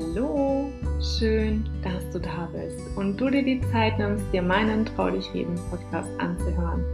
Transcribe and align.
Hallo, 0.00 0.70
schön, 1.00 1.64
dass 1.82 2.08
du 2.10 2.20
da 2.20 2.48
bist 2.52 2.96
und 2.96 3.16
du 3.20 3.30
dir 3.30 3.42
die 3.42 3.60
Zeit 3.72 3.98
nimmst, 3.98 4.24
dir 4.32 4.42
meinen 4.42 4.84
Trau 4.84 5.10
dich 5.10 5.32
reden 5.34 5.58
Podcast 5.70 6.08
anzuhören. 6.18 6.84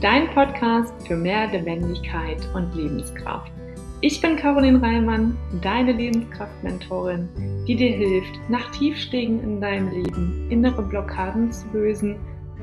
Dein 0.00 0.30
Podcast 0.30 0.94
für 1.06 1.16
mehr 1.16 1.46
Lebendigkeit 1.48 2.38
und 2.54 2.74
Lebenskraft. 2.74 3.52
Ich 4.00 4.20
bin 4.20 4.36
Caroline 4.36 4.80
Reimann, 4.80 5.36
deine 5.60 5.92
Lebenskraftmentorin, 5.92 7.28
die 7.68 7.76
dir 7.76 7.96
hilft, 7.96 8.38
nach 8.48 8.70
Tiefstegen 8.70 9.42
in 9.42 9.60
deinem 9.60 9.90
Leben 9.90 10.46
innere 10.50 10.82
Blockaden 10.82 11.52
zu 11.52 11.66
lösen 11.72 12.16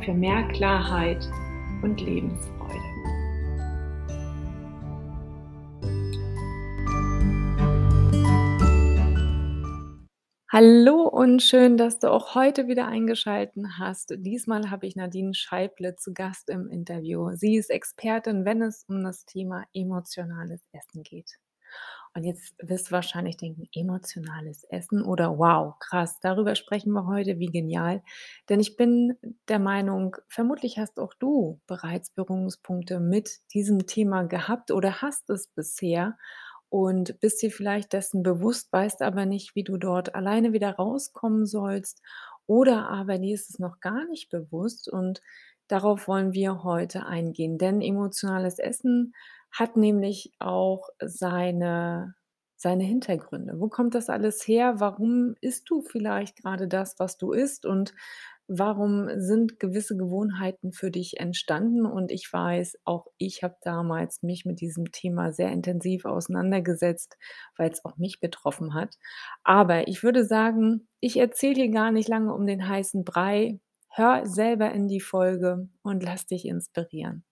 für 0.03 0.13
mehr 0.13 0.43
Klarheit 0.47 1.29
und 1.83 2.01
Lebensfreude. 2.01 2.60
Hallo 10.53 11.07
und 11.07 11.41
schön, 11.41 11.77
dass 11.77 11.99
du 11.99 12.11
auch 12.11 12.35
heute 12.35 12.67
wieder 12.67 12.85
eingeschalten 12.85 13.77
hast. 13.79 14.13
Diesmal 14.17 14.69
habe 14.69 14.85
ich 14.85 14.97
Nadine 14.97 15.33
Scheible 15.33 15.95
zu 15.95 16.13
Gast 16.13 16.49
im 16.49 16.69
Interview. 16.69 17.29
Sie 17.35 17.55
ist 17.55 17.69
Expertin, 17.69 18.43
wenn 18.43 18.61
es 18.61 18.83
um 18.89 19.01
das 19.01 19.23
Thema 19.23 19.63
emotionales 19.73 20.59
Essen 20.73 21.03
geht. 21.03 21.37
Und 22.13 22.25
jetzt 22.25 22.53
wirst 22.61 22.89
du 22.89 22.91
wahrscheinlich 22.91 23.37
denken, 23.37 23.69
emotionales 23.73 24.65
Essen 24.65 25.03
oder 25.03 25.37
wow, 25.37 25.75
krass, 25.79 26.19
darüber 26.19 26.55
sprechen 26.55 26.91
wir 26.91 27.07
heute, 27.07 27.39
wie 27.39 27.45
genial. 27.45 28.03
Denn 28.49 28.59
ich 28.59 28.75
bin 28.75 29.15
der 29.47 29.59
Meinung, 29.59 30.17
vermutlich 30.27 30.77
hast 30.77 30.99
auch 30.99 31.13
du 31.13 31.61
bereits 31.65 32.11
Berührungspunkte 32.11 32.99
mit 32.99 33.39
diesem 33.53 33.87
Thema 33.87 34.23
gehabt 34.23 34.71
oder 34.71 35.01
hast 35.01 35.29
es 35.29 35.47
bisher 35.47 36.17
und 36.71 37.19
bist 37.19 37.41
dir 37.41 37.51
vielleicht 37.51 37.93
dessen 37.93 38.23
bewusst, 38.23 38.71
weißt 38.71 39.01
aber 39.03 39.25
nicht, 39.27 39.55
wie 39.55 39.63
du 39.65 39.77
dort 39.77 40.15
alleine 40.15 40.53
wieder 40.53 40.71
rauskommen 40.77 41.45
sollst 41.45 42.01
oder 42.47 42.89
aber 42.89 43.19
dir 43.19 43.35
ist 43.35 43.49
es 43.49 43.59
noch 43.59 43.81
gar 43.81 44.05
nicht 44.05 44.29
bewusst 44.29 44.89
und 44.89 45.21
darauf 45.67 46.07
wollen 46.07 46.33
wir 46.33 46.63
heute 46.63 47.05
eingehen, 47.05 47.57
denn 47.57 47.81
emotionales 47.81 48.57
Essen 48.57 49.13
hat 49.51 49.75
nämlich 49.77 50.33
auch 50.39 50.89
seine 51.03 52.15
seine 52.55 52.83
Hintergründe. 52.83 53.59
Wo 53.59 53.69
kommt 53.69 53.95
das 53.95 54.09
alles 54.09 54.47
her? 54.47 54.75
Warum 54.79 55.35
isst 55.41 55.69
du 55.69 55.81
vielleicht 55.81 56.37
gerade 56.37 56.67
das, 56.67 56.99
was 56.99 57.17
du 57.17 57.31
isst 57.33 57.65
und 57.65 57.93
Warum 58.53 59.07
sind 59.15 59.61
gewisse 59.61 59.95
Gewohnheiten 59.95 60.73
für 60.73 60.91
dich 60.91 61.21
entstanden? 61.21 61.85
Und 61.85 62.11
ich 62.11 62.27
weiß, 62.33 62.79
auch 62.83 63.07
ich 63.17 63.43
habe 63.43 63.55
damals 63.61 64.23
mich 64.23 64.43
mit 64.43 64.59
diesem 64.59 64.91
Thema 64.91 65.31
sehr 65.31 65.53
intensiv 65.53 66.03
auseinandergesetzt, 66.03 67.17
weil 67.55 67.71
es 67.71 67.85
auch 67.85 67.95
mich 67.95 68.19
betroffen 68.19 68.73
hat. 68.73 68.97
Aber 69.45 69.87
ich 69.87 70.03
würde 70.03 70.25
sagen, 70.25 70.89
ich 70.99 71.15
erzähle 71.15 71.53
dir 71.53 71.71
gar 71.71 71.91
nicht 71.91 72.09
lange 72.09 72.33
um 72.33 72.45
den 72.45 72.67
heißen 72.67 73.05
Brei. 73.05 73.61
Hör 73.87 74.25
selber 74.25 74.73
in 74.73 74.89
die 74.89 74.99
Folge 74.99 75.69
und 75.81 76.03
lass 76.03 76.25
dich 76.25 76.45
inspirieren. 76.45 77.23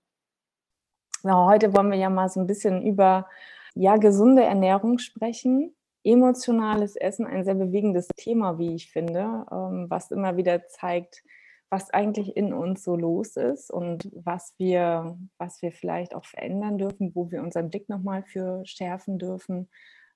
Ja, 1.25 1.47
heute 1.47 1.75
wollen 1.75 1.91
wir 1.91 1.97
ja 1.97 2.09
mal 2.09 2.29
so 2.29 2.39
ein 2.39 2.47
bisschen 2.47 2.81
über 2.81 3.27
ja, 3.75 3.97
gesunde 3.97 4.43
Ernährung 4.43 4.99
sprechen 4.99 5.75
emotionales 6.03 6.95
Essen 6.95 7.25
ein 7.27 7.43
sehr 7.43 7.55
bewegendes 7.55 8.07
Thema, 8.15 8.57
wie 8.57 8.75
ich 8.75 8.91
finde, 8.91 9.45
ähm, 9.51 9.87
was 9.89 10.11
immer 10.11 10.37
wieder 10.37 10.67
zeigt, 10.67 11.23
was 11.69 11.91
eigentlich 11.91 12.35
in 12.35 12.51
uns 12.53 12.83
so 12.83 12.95
los 12.95 13.35
ist 13.35 13.69
und 13.71 14.09
was 14.13 14.55
wir, 14.57 15.17
was 15.37 15.61
wir 15.61 15.71
vielleicht 15.71 16.15
auch 16.15 16.25
verändern 16.25 16.77
dürfen, 16.77 17.13
wo 17.13 17.29
wir 17.31 17.41
unseren 17.43 17.69
Blick 17.69 17.89
nochmal 17.89 18.23
für 18.23 18.65
schärfen 18.65 19.19
dürfen. 19.19 19.69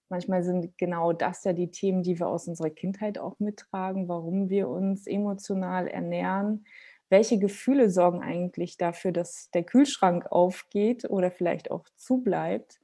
Manchmal 0.10 0.44
sind 0.44 0.78
genau 0.78 1.14
das 1.14 1.44
ja 1.44 1.54
die 1.54 1.72
Themen, 1.72 2.04
die 2.04 2.20
wir 2.20 2.28
aus 2.28 2.48
unserer 2.48 2.70
Kindheit 2.70 3.20
auch 3.20 3.40
mittragen, 3.40 4.08
warum 4.08 4.50
wir 4.50 4.68
uns 4.68 5.06
emotional 5.06 5.88
ernähren. 5.88 6.66
Welche 7.10 7.38
Gefühle 7.38 7.90
sorgen 7.90 8.24
eigentlich 8.24 8.78
dafür, 8.78 9.12
dass 9.12 9.52
der 9.52 9.64
Kühlschrank 9.64 10.32
aufgeht 10.32 11.08
oder 11.10 11.30
vielleicht 11.30 11.70
auch 11.70 11.88
zubleibt? 11.96 12.80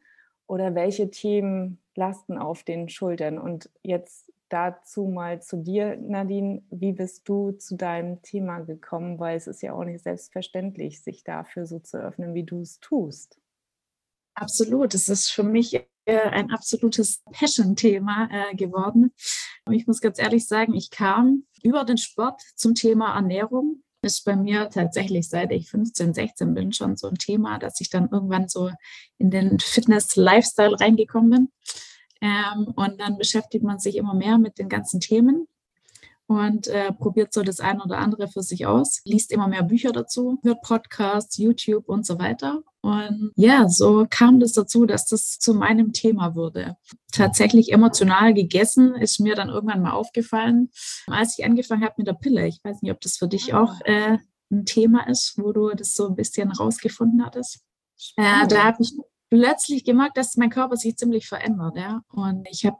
Oder 0.50 0.74
welche 0.74 1.12
Themen 1.12 1.80
lasten 1.94 2.40
auf 2.40 2.64
den 2.64 2.90
Schultern. 2.90 3.38
Und 3.38 3.70
jetzt 3.84 4.34
dazu 4.50 5.06
mal 5.06 5.44
zu 5.44 5.58
dir, 5.58 5.96
Nadine. 5.98 6.64
Wie 6.72 6.92
bist 6.92 7.30
du 7.30 7.52
zu 7.52 7.76
deinem 7.76 8.24
Thema 8.24 8.62
gekommen? 8.62 9.20
Weil 9.20 9.38
es 9.38 9.46
ist 9.46 9.62
ja 9.62 9.74
auch 9.74 9.84
nicht 9.84 10.02
selbstverständlich, 10.02 11.04
sich 11.04 11.24
dafür 11.24 11.68
so 11.68 11.78
zu 11.78 11.98
öffnen, 11.98 12.34
wie 12.34 12.46
du 12.46 12.62
es 12.62 12.80
tust. 12.80 13.40
Absolut. 14.34 14.96
Es 14.96 15.08
ist 15.08 15.30
für 15.30 15.44
mich 15.44 15.76
äh, 15.76 15.86
ein 16.06 16.50
absolutes 16.50 17.22
Passion-Thema 17.32 18.30
äh, 18.32 18.56
geworden. 18.56 19.14
Ich 19.70 19.86
muss 19.86 20.02
ganz 20.02 20.18
ehrlich 20.18 20.48
sagen, 20.48 20.74
ich 20.74 20.90
kam 20.90 21.44
über 21.62 21.84
den 21.84 21.98
Sport 21.98 22.42
zum 22.56 22.74
Thema 22.74 23.14
Ernährung 23.14 23.84
ist 24.02 24.24
bei 24.26 24.36
mir 24.36 24.70
tatsächlich, 24.70 25.28
seit 25.28 25.52
ich 25.52 25.70
15, 25.70 26.14
16 26.14 26.54
bin, 26.54 26.72
schon 26.72 26.96
so 26.96 27.08
ein 27.08 27.16
Thema, 27.16 27.60
dass 27.60 27.82
ich 27.82 27.90
dann 27.90 28.10
irgendwann 28.12 28.48
so 28.48 28.72
in 29.18 29.30
den 29.30 29.60
Fitness-Lifestyle 29.60 30.80
reingekommen 30.80 31.30
bin. 31.30 31.52
Ähm, 32.22 32.74
und 32.76 33.00
dann 33.00 33.18
beschäftigt 33.18 33.64
man 33.64 33.80
sich 33.80 33.96
immer 33.96 34.14
mehr 34.14 34.38
mit 34.38 34.58
den 34.58 34.70
ganzen 34.70 35.00
Themen 35.00 35.48
und 36.28 36.68
äh, 36.68 36.92
probiert 36.94 37.34
so 37.34 37.42
das 37.44 37.60
eine 37.60 37.84
oder 37.84 37.98
andere 37.98 38.28
für 38.28 38.44
sich 38.44 38.66
aus, 38.66 39.02
liest 39.06 39.32
immer 39.32 39.48
mehr 39.48 39.64
Bücher 39.64 39.92
dazu, 39.92 40.40
hört 40.44 40.62
Podcasts, 40.62 41.38
YouTube 41.38 41.88
und 41.90 42.06
so 42.06 42.20
weiter. 42.20 42.62
Und 42.82 43.34
ja, 43.36 43.68
so 43.68 44.08
kam 44.10 44.40
das 44.40 44.54
dazu, 44.54 44.86
dass 44.86 45.06
das 45.06 45.38
zu 45.38 45.54
meinem 45.54 45.92
Thema 45.92 46.36
wurde. 46.36 46.78
Tatsächlich 47.12 47.74
emotional 47.74 48.34
gegessen 48.34 48.96
ist 48.96 49.20
mir 49.20 49.36
dann 49.36 49.50
irgendwann 49.50 49.82
mal 49.82 49.92
aufgefallen, 49.92 50.70
als 51.08 51.38
ich 51.38 51.46
angefangen 51.46 51.84
habe 51.84 51.96
mit 51.98 52.08
der 52.08 52.14
Pille. 52.14 52.48
Ich 52.48 52.60
weiß 52.64 52.82
nicht, 52.82 52.92
ob 52.92 53.02
das 53.02 53.18
für 53.18 53.28
dich 53.28 53.54
ah. 53.54 53.64
auch 53.64 53.74
äh, 53.84 54.18
ein 54.52 54.66
Thema 54.66 55.08
ist, 55.08 55.34
wo 55.38 55.52
du 55.52 55.70
das 55.76 55.94
so 55.94 56.08
ein 56.08 56.16
bisschen 56.16 56.52
rausgefunden 56.52 57.26
hattest. 57.26 57.60
Äh, 58.16 58.48
da 58.48 58.64
habe 58.64 58.78
ich 58.82 58.94
plötzlich 59.30 59.84
gemerkt, 59.84 60.18
dass 60.18 60.38
mein 60.38 60.50
Körper 60.50 60.78
sich 60.78 60.96
ziemlich 60.96 61.28
verändert. 61.28 61.76
Ja? 61.76 62.02
Und 62.10 62.48
ich 62.50 62.66
habe 62.66 62.80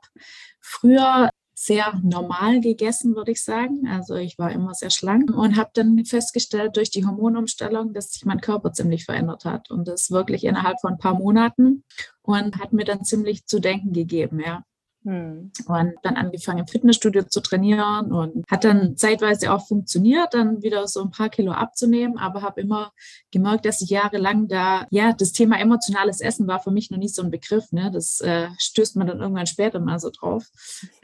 früher 0.62 1.29
sehr 1.62 2.00
normal 2.04 2.62
gegessen, 2.62 3.18
würde 3.18 3.32
ich 3.32 3.44
sagen. 3.44 3.86
Also 3.86 4.16
ich 4.16 4.40
war 4.40 4.50
immer 4.50 4.74
sehr 4.74 4.90
schlank 4.90 5.30
und 5.30 5.58
habe 5.58 5.72
dann 5.74 6.06
festgestellt 6.06 6.78
durch 6.78 6.90
die 6.90 7.06
Hormonumstellung, 7.06 7.92
dass 7.94 8.14
sich 8.14 8.24
mein 8.24 8.40
Körper 8.40 8.72
ziemlich 8.72 9.04
verändert 9.04 9.44
hat 9.44 9.70
und 9.70 9.86
das 9.86 10.10
wirklich 10.10 10.46
innerhalb 10.46 10.80
von 10.80 10.94
ein 10.94 10.98
paar 10.98 11.16
Monaten 11.16 11.84
und 12.22 12.60
hat 12.60 12.72
mir 12.72 12.86
dann 12.86 13.04
ziemlich 13.04 13.46
zu 13.46 13.60
denken 13.60 13.92
gegeben, 13.92 14.40
ja. 14.40 14.64
Hm. 15.10 15.52
Und 15.66 15.94
dann 16.04 16.18
angefangen 16.18 16.60
im 16.60 16.68
Fitnessstudio 16.68 17.24
zu 17.24 17.42
trainieren 17.42 18.12
und 18.12 18.46
hat 18.48 18.64
dann 18.64 18.96
zeitweise 18.96 19.52
auch 19.52 19.68
funktioniert, 19.68 20.36
dann 20.36 20.62
wieder 20.62 20.88
so 20.88 21.02
ein 21.02 21.10
paar 21.10 21.30
Kilo 21.30 21.52
abzunehmen, 21.52 22.20
aber 22.20 22.44
habe 22.44 22.62
immer 22.62 22.92
gemerkt, 23.32 23.66
dass 23.66 23.82
ich 23.82 23.90
jahrelang 23.90 24.48
da, 24.48 24.86
ja, 24.92 25.12
das 25.14 25.32
Thema 25.32 25.60
emotionales 25.60 26.22
Essen 26.22 26.46
war 26.46 26.60
für 26.60 26.70
mich 26.70 26.92
noch 26.92 27.00
nicht 27.00 27.16
so 27.16 27.24
ein 27.24 27.32
Begriff. 27.32 27.72
Ne? 27.72 27.90
Das 27.92 28.22
äh, 28.22 28.50
stößt 28.60 28.98
man 28.98 29.08
dann 29.08 29.20
irgendwann 29.20 29.48
später 29.48 29.80
mal 29.80 30.00
so 30.00 30.12
drauf. 30.12 30.46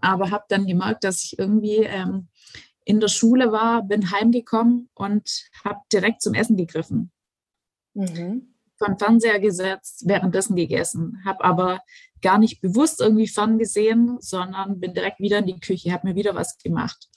Aber 0.02 0.30
habe 0.30 0.44
dann 0.50 0.68
gemerkt, 0.68 1.04
dass 1.04 1.24
ich 1.24 1.40
irgendwie 1.40 1.78
ähm, 1.78 2.28
in 2.84 3.00
der 3.00 3.08
Schule 3.08 3.52
war, 3.52 3.82
bin 3.82 4.12
heimgekommen 4.12 4.88
und 4.94 5.48
habe 5.64 5.80
direkt 5.92 6.22
zum 6.22 6.36
Essen 6.36 6.58
gegriffen. 6.58 7.12
Mhm 7.96 8.55
von 8.78 8.98
Fernseher 8.98 9.40
gesetzt, 9.40 10.04
währenddessen 10.06 10.56
gegessen, 10.56 11.22
habe 11.26 11.44
aber 11.44 11.80
gar 12.22 12.38
nicht 12.40 12.62
bewusst 12.62 13.02
irgendwie 13.02 13.28
ferngesehen, 13.28 14.18
sondern 14.20 14.80
bin 14.80 14.94
direkt 14.94 15.20
wieder 15.20 15.40
in 15.40 15.46
die 15.46 15.60
Küche, 15.60 15.92
habe 15.92 16.08
mir 16.08 16.16
wieder 16.16 16.36
was 16.36 16.58
gemacht. 16.58 17.08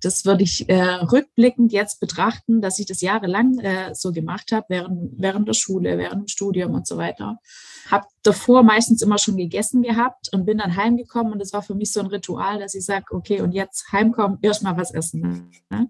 Das 0.00 0.24
würde 0.24 0.42
ich 0.42 0.68
äh, 0.68 0.82
rückblickend 0.82 1.72
jetzt 1.72 2.00
betrachten, 2.00 2.60
dass 2.60 2.80
ich 2.80 2.86
das 2.86 3.00
jahrelang 3.00 3.58
äh, 3.60 3.94
so 3.94 4.12
gemacht 4.12 4.50
habe, 4.50 4.66
während, 4.68 5.12
während 5.16 5.46
der 5.46 5.54
Schule, 5.54 5.96
während 5.96 6.22
dem 6.22 6.28
Studium 6.28 6.74
und 6.74 6.88
so 6.88 6.96
weiter. 6.96 7.38
Habe 7.88 8.06
davor 8.22 8.64
meistens 8.64 9.00
immer 9.02 9.18
schon 9.18 9.36
gegessen 9.36 9.82
gehabt 9.82 10.28
und 10.32 10.44
bin 10.44 10.58
dann 10.58 10.76
heimgekommen 10.76 11.32
und 11.32 11.38
das 11.38 11.52
war 11.52 11.62
für 11.62 11.76
mich 11.76 11.92
so 11.92 12.00
ein 12.00 12.06
Ritual, 12.06 12.58
dass 12.58 12.74
ich 12.74 12.84
sage, 12.84 13.06
okay, 13.10 13.40
und 13.40 13.52
jetzt 13.52 13.92
heimkommen, 13.92 14.38
erstmal 14.42 14.76
was 14.76 14.92
essen. 14.92 15.50
Ne? 15.70 15.88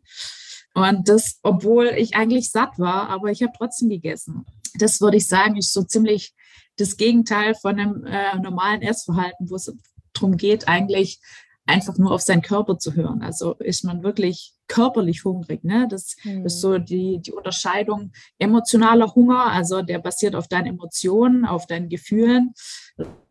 Und 0.74 1.08
das, 1.08 1.38
obwohl 1.42 1.88
ich 1.88 2.14
eigentlich 2.14 2.50
satt 2.50 2.78
war, 2.78 3.08
aber 3.08 3.30
ich 3.30 3.42
habe 3.42 3.52
trotzdem 3.56 3.88
gegessen 3.88 4.44
das 4.74 5.00
würde 5.00 5.16
ich 5.16 5.26
sagen, 5.26 5.56
ist 5.56 5.72
so 5.72 5.82
ziemlich 5.82 6.34
das 6.76 6.96
Gegenteil 6.96 7.54
von 7.54 7.78
einem 7.78 8.04
äh, 8.04 8.36
normalen 8.38 8.82
Essverhalten, 8.82 9.50
wo 9.50 9.56
es 9.56 9.72
darum 10.12 10.36
geht, 10.36 10.68
eigentlich 10.68 11.20
einfach 11.66 11.96
nur 11.96 12.12
auf 12.12 12.22
seinen 12.22 12.42
Körper 12.42 12.78
zu 12.78 12.94
hören. 12.94 13.22
Also 13.22 13.54
ist 13.54 13.84
man 13.84 14.02
wirklich 14.02 14.54
körperlich 14.68 15.24
hungrig. 15.24 15.64
Ne? 15.64 15.86
Das 15.88 16.16
mhm. 16.24 16.46
ist 16.46 16.60
so 16.60 16.78
die, 16.78 17.20
die 17.20 17.32
Unterscheidung 17.32 18.10
emotionaler 18.38 19.14
Hunger, 19.14 19.46
also 19.46 19.82
der 19.82 19.98
basiert 19.98 20.34
auf 20.34 20.48
deinen 20.48 20.66
Emotionen, 20.66 21.44
auf 21.44 21.66
deinen 21.66 21.88
Gefühlen. 21.88 22.52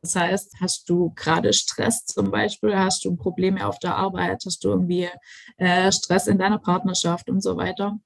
Das 0.01 0.15
heißt, 0.15 0.55
hast 0.61 0.89
du 0.89 1.11
gerade 1.15 1.51
Stress 1.51 2.05
zum 2.05 2.31
Beispiel, 2.31 2.77
hast 2.77 3.03
du 3.05 3.15
Probleme 3.15 3.65
auf 3.67 3.79
der 3.79 3.95
Arbeit, 3.95 4.43
hast 4.45 4.63
du 4.63 4.69
irgendwie 4.69 5.09
äh, 5.57 5.91
Stress 5.91 6.27
in 6.27 6.37
deiner 6.37 6.59
Partnerschaft 6.59 7.29
und 7.29 7.41
so 7.41 7.57
weiter 7.57 7.99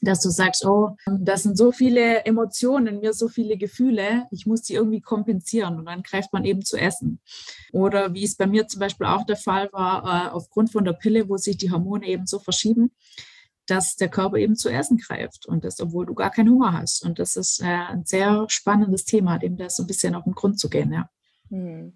dass 0.00 0.20
du 0.20 0.30
sagst, 0.30 0.64
oh, 0.64 0.96
das 1.06 1.42
sind 1.42 1.56
so 1.56 1.72
viele 1.72 2.24
Emotionen, 2.24 3.00
mir 3.00 3.12
so 3.12 3.28
viele 3.28 3.56
Gefühle, 3.56 4.26
ich 4.30 4.46
muss 4.46 4.62
die 4.62 4.74
irgendwie 4.74 5.00
kompensieren 5.00 5.78
und 5.78 5.86
dann 5.86 6.02
greift 6.02 6.32
man 6.32 6.44
eben 6.44 6.64
zu 6.64 6.76
essen. 6.76 7.20
Oder 7.72 8.14
wie 8.14 8.24
es 8.24 8.36
bei 8.36 8.46
mir 8.46 8.68
zum 8.68 8.80
Beispiel 8.80 9.06
auch 9.06 9.24
der 9.26 9.36
Fall 9.36 9.68
war, 9.72 10.04
äh, 10.04 10.30
aufgrund 10.30 10.70
von 10.70 10.84
der 10.84 10.92
Pille, 10.92 11.28
wo 11.28 11.36
sich 11.36 11.56
die 11.56 11.70
Hormone 11.70 12.06
eben 12.06 12.26
so 12.26 12.38
verschieben, 12.38 12.92
dass 13.66 13.96
der 13.96 14.08
Körper 14.08 14.36
eben 14.36 14.56
zu 14.56 14.70
essen 14.70 14.98
greift 14.98 15.46
und 15.46 15.64
das, 15.64 15.80
obwohl 15.80 16.06
du 16.06 16.14
gar 16.14 16.30
keinen 16.30 16.50
Hunger 16.50 16.72
hast. 16.72 17.04
Und 17.04 17.18
das 17.18 17.36
ist 17.36 17.60
äh, 17.60 17.66
ein 17.66 18.04
sehr 18.04 18.46
spannendes 18.48 19.04
Thema, 19.04 19.38
dem 19.38 19.56
das 19.56 19.76
so 19.76 19.82
ein 19.82 19.86
bisschen 19.86 20.14
auf 20.14 20.24
den 20.24 20.34
Grund 20.34 20.58
zu 20.58 20.70
gehen, 20.70 20.92
ja. 20.92 21.10
Hm 21.50 21.92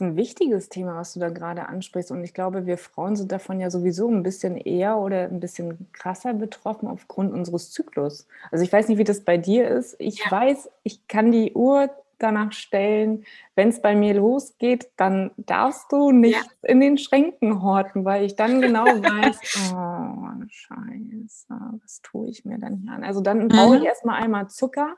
ein 0.00 0.16
wichtiges 0.16 0.68
Thema, 0.68 0.96
was 0.96 1.14
du 1.14 1.20
da 1.20 1.30
gerade 1.30 1.68
ansprichst. 1.68 2.10
Und 2.10 2.24
ich 2.24 2.34
glaube, 2.34 2.66
wir 2.66 2.78
Frauen 2.78 3.16
sind 3.16 3.32
davon 3.32 3.60
ja 3.60 3.70
sowieso 3.70 4.08
ein 4.08 4.22
bisschen 4.22 4.56
eher 4.56 4.98
oder 4.98 5.24
ein 5.24 5.40
bisschen 5.40 5.90
krasser 5.92 6.34
betroffen 6.34 6.88
aufgrund 6.88 7.32
unseres 7.32 7.70
Zyklus. 7.70 8.26
Also 8.50 8.64
ich 8.64 8.72
weiß 8.72 8.88
nicht, 8.88 8.98
wie 8.98 9.04
das 9.04 9.24
bei 9.24 9.36
dir 9.36 9.68
ist. 9.68 9.96
Ich 9.98 10.24
ja. 10.24 10.30
weiß, 10.30 10.70
ich 10.82 11.06
kann 11.08 11.32
die 11.32 11.52
Uhr 11.52 11.90
danach 12.18 12.52
stellen, 12.52 13.24
wenn 13.54 13.68
es 13.68 13.80
bei 13.80 13.94
mir 13.96 14.14
losgeht, 14.14 14.90
dann 14.96 15.30
darfst 15.36 15.90
du 15.90 16.12
nicht 16.12 16.34
ja. 16.34 16.68
in 16.68 16.80
den 16.80 16.98
Schränken 16.98 17.62
horten, 17.62 18.04
weil 18.04 18.24
ich 18.24 18.36
dann 18.36 18.60
genau 18.60 18.84
weiß, 18.86 19.72
oh, 19.74 20.46
scheiße, 20.46 21.46
was 21.82 22.02
tue 22.02 22.28
ich 22.28 22.44
mir 22.44 22.58
denn 22.58 22.76
hier 22.76 22.92
an? 22.92 23.04
Also 23.04 23.20
dann 23.20 23.48
brauche 23.48 23.76
ich 23.76 23.80
mhm. 23.80 23.86
erstmal 23.86 24.22
einmal 24.22 24.48
Zucker 24.48 24.96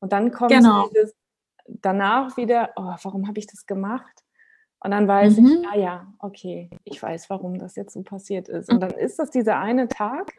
und 0.00 0.12
dann 0.12 0.30
kommt 0.30 0.52
genau. 0.52 0.88
dieses 0.88 1.14
danach 1.66 2.36
wieder, 2.36 2.70
oh, 2.76 2.94
warum 3.02 3.28
habe 3.28 3.38
ich 3.38 3.46
das 3.46 3.66
gemacht? 3.66 4.22
Und 4.86 4.92
dann 4.92 5.08
weiß 5.08 5.38
mhm. 5.38 5.46
ich, 5.46 5.68
ah 5.68 5.76
ja, 5.76 6.06
okay, 6.20 6.70
ich 6.84 7.02
weiß, 7.02 7.28
warum 7.28 7.58
das 7.58 7.74
jetzt 7.74 7.92
so 7.92 8.04
passiert 8.04 8.48
ist. 8.48 8.72
Und 8.72 8.78
dann 8.78 8.92
ist 8.92 9.18
das 9.18 9.32
dieser 9.32 9.58
eine 9.58 9.88
Tag 9.88 10.30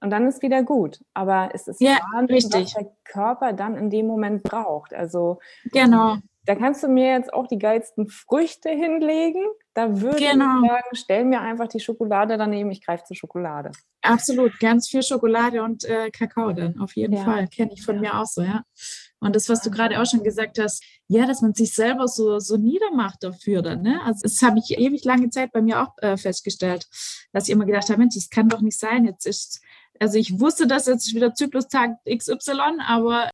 und 0.00 0.08
dann 0.08 0.26
ist 0.26 0.40
wieder 0.40 0.62
gut. 0.62 1.04
Aber 1.12 1.50
es 1.52 1.68
ist 1.68 1.82
ja, 1.82 1.98
Wahnsinn, 2.14 2.34
richtig. 2.34 2.64
was 2.64 2.72
der 2.72 2.90
Körper 3.04 3.52
dann 3.52 3.76
in 3.76 3.90
dem 3.90 4.06
Moment 4.06 4.42
braucht. 4.42 4.94
Also 4.94 5.38
genau. 5.64 6.16
Da 6.46 6.54
kannst 6.54 6.82
du 6.82 6.88
mir 6.88 7.12
jetzt 7.12 7.30
auch 7.34 7.46
die 7.46 7.58
geilsten 7.58 8.08
Früchte 8.08 8.70
hinlegen. 8.70 9.44
Da 9.74 10.00
würde 10.00 10.16
genau. 10.16 10.62
ich 10.62 10.70
sagen, 10.70 10.88
stell 10.94 11.24
mir 11.26 11.42
einfach 11.42 11.68
die 11.68 11.80
Schokolade 11.80 12.38
daneben, 12.38 12.70
ich 12.70 12.82
greife 12.82 13.04
zur 13.04 13.16
Schokolade. 13.16 13.70
Absolut, 14.00 14.58
ganz 14.60 14.88
viel 14.88 15.02
Schokolade 15.02 15.62
und 15.62 15.84
äh, 15.84 16.10
Kakao 16.10 16.52
dann, 16.52 16.80
auf 16.80 16.96
jeden 16.96 17.16
ja. 17.16 17.24
Fall. 17.24 17.48
Kenne 17.48 17.72
ich 17.74 17.84
von 17.84 17.96
ja. 17.96 18.00
mir 18.00 18.18
auch 18.18 18.24
so, 18.24 18.40
ja. 18.40 18.62
Und 19.20 19.36
das, 19.36 19.48
was 19.48 19.62
du 19.62 19.70
gerade 19.70 20.00
auch 20.00 20.06
schon 20.06 20.24
gesagt 20.24 20.58
hast, 20.58 20.82
ja, 21.06 21.26
dass 21.26 21.42
man 21.42 21.54
sich 21.54 21.74
selber 21.74 22.08
so, 22.08 22.38
so 22.38 22.56
niedermacht 22.56 23.22
dafür 23.22 23.62
dann. 23.62 23.82
Ne? 23.82 24.00
Also 24.04 24.22
das 24.22 24.40
habe 24.42 24.58
ich 24.58 24.78
ewig 24.78 25.04
lange 25.04 25.30
Zeit 25.30 25.52
bei 25.52 25.60
mir 25.60 25.82
auch 25.82 25.92
äh, 25.98 26.16
festgestellt, 26.16 26.88
dass 27.32 27.44
ich 27.44 27.50
immer 27.50 27.66
gedacht 27.66 27.88
habe, 27.90 27.98
Mensch, 27.98 28.14
das 28.14 28.30
kann 28.30 28.48
doch 28.48 28.62
nicht 28.62 28.78
sein. 28.78 29.04
Jetzt 29.04 29.26
ist, 29.26 29.60
also 29.98 30.16
ich 30.16 30.40
wusste, 30.40 30.66
dass 30.66 30.86
jetzt 30.86 31.14
wieder 31.14 31.34
Zyklustag 31.34 31.96
XY, 32.08 32.80
aber 32.86 33.30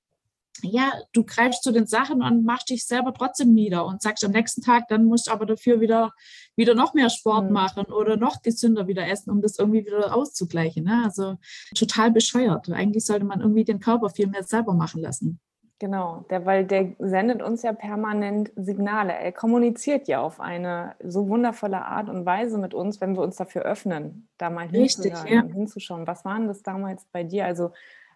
ja, 0.62 0.92
du 1.12 1.24
greifst 1.24 1.62
zu 1.62 1.70
den 1.70 1.86
Sachen 1.86 2.22
und 2.22 2.44
machst 2.44 2.70
dich 2.70 2.86
selber 2.86 3.12
trotzdem 3.12 3.52
nieder 3.52 3.84
und 3.84 4.02
sagst 4.02 4.24
am 4.24 4.32
nächsten 4.32 4.62
Tag, 4.62 4.88
dann 4.88 5.04
musst 5.04 5.26
du 5.26 5.30
aber 5.30 5.46
dafür 5.46 5.80
wieder, 5.80 6.12
wieder 6.56 6.74
noch 6.74 6.94
mehr 6.94 7.10
Sport 7.10 7.46
mhm. 7.46 7.52
machen 7.52 7.84
oder 7.86 8.16
noch 8.16 8.42
gesünder 8.42 8.86
wieder 8.86 9.06
essen, 9.06 9.30
um 9.30 9.42
das 9.42 9.58
irgendwie 9.58 9.84
wieder 9.84 10.14
auszugleichen. 10.16 10.84
Ne? 10.84 11.02
Also 11.04 11.36
total 11.74 12.10
bescheuert. 12.10 12.70
Eigentlich 12.70 13.04
sollte 13.04 13.26
man 13.26 13.40
irgendwie 13.40 13.64
den 13.64 13.80
Körper 13.80 14.08
viel 14.08 14.28
mehr 14.28 14.44
selber 14.44 14.74
machen 14.74 15.02
lassen. 15.02 15.40
Genau, 15.78 16.24
der, 16.30 16.46
weil 16.46 16.64
der 16.64 16.92
sendet 16.98 17.42
uns 17.42 17.62
ja 17.62 17.74
permanent 17.74 18.50
Signale. 18.56 19.12
Er 19.12 19.32
kommuniziert 19.32 20.08
ja 20.08 20.22
auf 20.22 20.40
eine 20.40 20.94
so 21.04 21.28
wundervolle 21.28 21.84
Art 21.84 22.08
und 22.08 22.24
Weise 22.24 22.56
mit 22.56 22.72
uns, 22.72 23.02
wenn 23.02 23.14
wir 23.14 23.22
uns 23.22 23.36
dafür 23.36 23.62
öffnen, 23.62 24.26
da 24.38 24.48
mal 24.48 24.68
Richtig, 24.68 25.12
ja. 25.28 25.42
hinzuschauen. 25.42 26.06
Was 26.06 26.24
war 26.24 26.38
denn 26.38 26.48
das 26.48 26.62
damals 26.62 27.04
bei 27.12 27.24
dir? 27.24 27.44
Also 27.44 27.72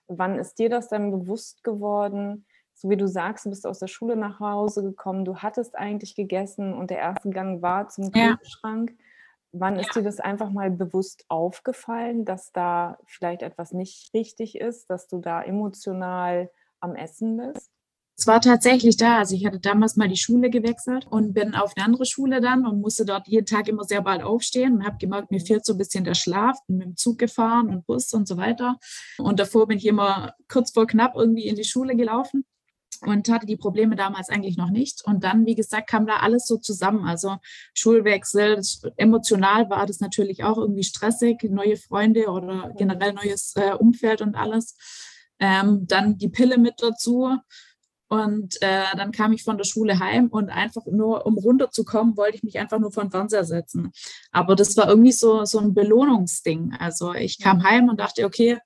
wann 0.09 0.39
ist 0.39 0.59
dir 0.59 0.71
das 0.71 0.89
dann 0.89 1.11
bewusst 1.11 1.63
geworden? 1.63 2.47
So 2.75 2.89
wie 2.89 2.97
du 2.97 3.07
sagst, 3.07 3.45
du 3.45 3.51
bist 3.51 3.67
aus 3.67 3.79
der 3.79 3.89
Schule 3.89 4.17
nach 4.17 4.41
Hause 4.41 4.83
gekommen, 4.83 5.27
du 5.27 5.37
hattest 5.37 5.77
eigentlich 5.77 6.15
gegessen 6.15 6.73
und 6.73 6.89
der 6.89 6.99
erste 6.99 7.29
Gang 7.29 7.61
war 7.61 7.91
zum 7.91 8.11
Kühlschrank. 8.11 8.91
Ja. 8.91 8.97
Wann 9.53 9.79
ist 9.79 9.95
ja. 9.95 10.01
dir 10.01 10.05
das 10.05 10.19
einfach 10.19 10.49
mal 10.49 10.71
bewusst 10.71 11.27
aufgefallen, 11.29 12.25
dass 12.25 12.53
da 12.53 12.97
vielleicht 13.05 13.43
etwas 13.43 13.73
nicht 13.73 14.15
richtig 14.15 14.59
ist, 14.59 14.89
dass 14.89 15.09
du 15.09 15.19
da 15.19 15.43
emotional 15.43 16.49
am 16.81 16.95
Essen 16.95 17.37
bist? 17.37 17.71
Es 18.21 18.27
war 18.27 18.43
tatsächlich 18.43 18.99
da. 18.99 19.17
Also 19.17 19.35
ich 19.35 19.47
hatte 19.47 19.61
damals 19.61 19.97
mal 19.97 20.07
die 20.07 20.19
Schule 20.19 20.51
gewechselt 20.51 21.07
und 21.09 21.33
bin 21.33 21.55
auf 21.55 21.73
eine 21.75 21.87
andere 21.87 22.05
Schule 22.05 22.43
dann 22.43 22.67
und 22.67 22.83
musste 22.83 23.07
dort 23.07 23.27
jeden 23.29 23.47
Tag 23.47 23.67
immer 23.67 23.85
sehr 23.85 24.03
bald 24.03 24.23
aufstehen 24.23 24.75
und 24.75 24.85
habe 24.85 24.99
gemerkt, 24.99 25.31
mir 25.31 25.41
fehlt 25.41 25.65
so 25.65 25.73
ein 25.73 25.79
bisschen 25.79 26.05
der 26.05 26.15
Schlaf. 26.15 26.59
Bin 26.67 26.77
mit 26.77 26.87
dem 26.87 26.97
Zug 26.99 27.19
gefahren 27.19 27.71
und 27.71 27.87
Bus 27.87 28.13
und 28.13 28.29
so 28.29 28.37
weiter. 28.37 28.79
Und 29.17 29.41
davor 29.41 29.69
bin 29.69 29.79
ich 29.79 29.87
immer 29.87 30.35
kurz 30.49 30.71
vor 30.73 30.87
knapp 30.87 31.15
irgendwie 31.17 31.47
in 31.47 31.57
die 31.57 31.65
Schule 31.65 31.97
gelaufen 31.97 32.45
und 33.07 33.27
hatte 33.31 33.47
die 33.47 33.57
Probleme 33.57 33.97
damals 33.97 34.29
eigentlich 34.29 34.59
noch 34.59 34.71
nicht. 34.71 35.03
Und 35.07 35.25
dann, 35.25 35.47
wie 35.47 35.55
gesagt, 35.55 35.89
kam 35.89 36.07
da 36.07 36.17
alles 36.17 36.47
so 36.47 36.59
zusammen. 36.59 37.07
Also 37.07 37.37
Schulwechsel, 37.73 38.61
emotional 38.97 39.71
war 39.71 39.87
das 39.87 40.01
natürlich 40.01 40.45
auch 40.45 40.59
irgendwie 40.59 40.85
stressig, 40.85 41.43
neue 41.45 41.79
Freunde 41.79 42.29
oder 42.29 42.71
generell 42.77 43.15
neues 43.15 43.55
äh, 43.57 43.73
Umfeld 43.73 44.21
und 44.21 44.35
alles 44.35 44.77
ähm, 45.41 45.87
dann 45.87 46.19
die 46.19 46.29
Pille 46.29 46.59
mit 46.59 46.75
dazu. 46.79 47.37
Und 48.09 48.61
äh, 48.61 48.97
dann 48.97 49.13
kam 49.13 49.33
ich 49.33 49.45
von 49.45 49.57
der 49.57 49.65
Schule 49.65 50.01
heim 50.01 50.29
und 50.29 50.51
einfach 50.51 50.85
nur, 50.87 51.27
um 51.27 51.39
runterzukommen, 51.39 52.17
wollte 52.17 52.37
ich 52.37 52.43
mich 52.43 52.59
einfach 52.59 52.81
nur 52.81 52.91
vor 52.91 53.05
den 53.05 53.13
Fernseher 53.13 53.45
setzen. 53.45 53.93
Aber 54.33 54.57
das 54.57 54.77
war 54.77 54.89
irgendwie 54.89 55.13
so, 55.13 55.45
so 55.45 55.61
ein 55.61 55.75
Belohnungsding. 55.75 56.75
Also 56.79 57.15
ich 57.15 57.39
kam 57.39 57.63
heim 57.63 57.89
und 57.89 58.01
dachte, 58.01 58.25
okay, 58.25 58.59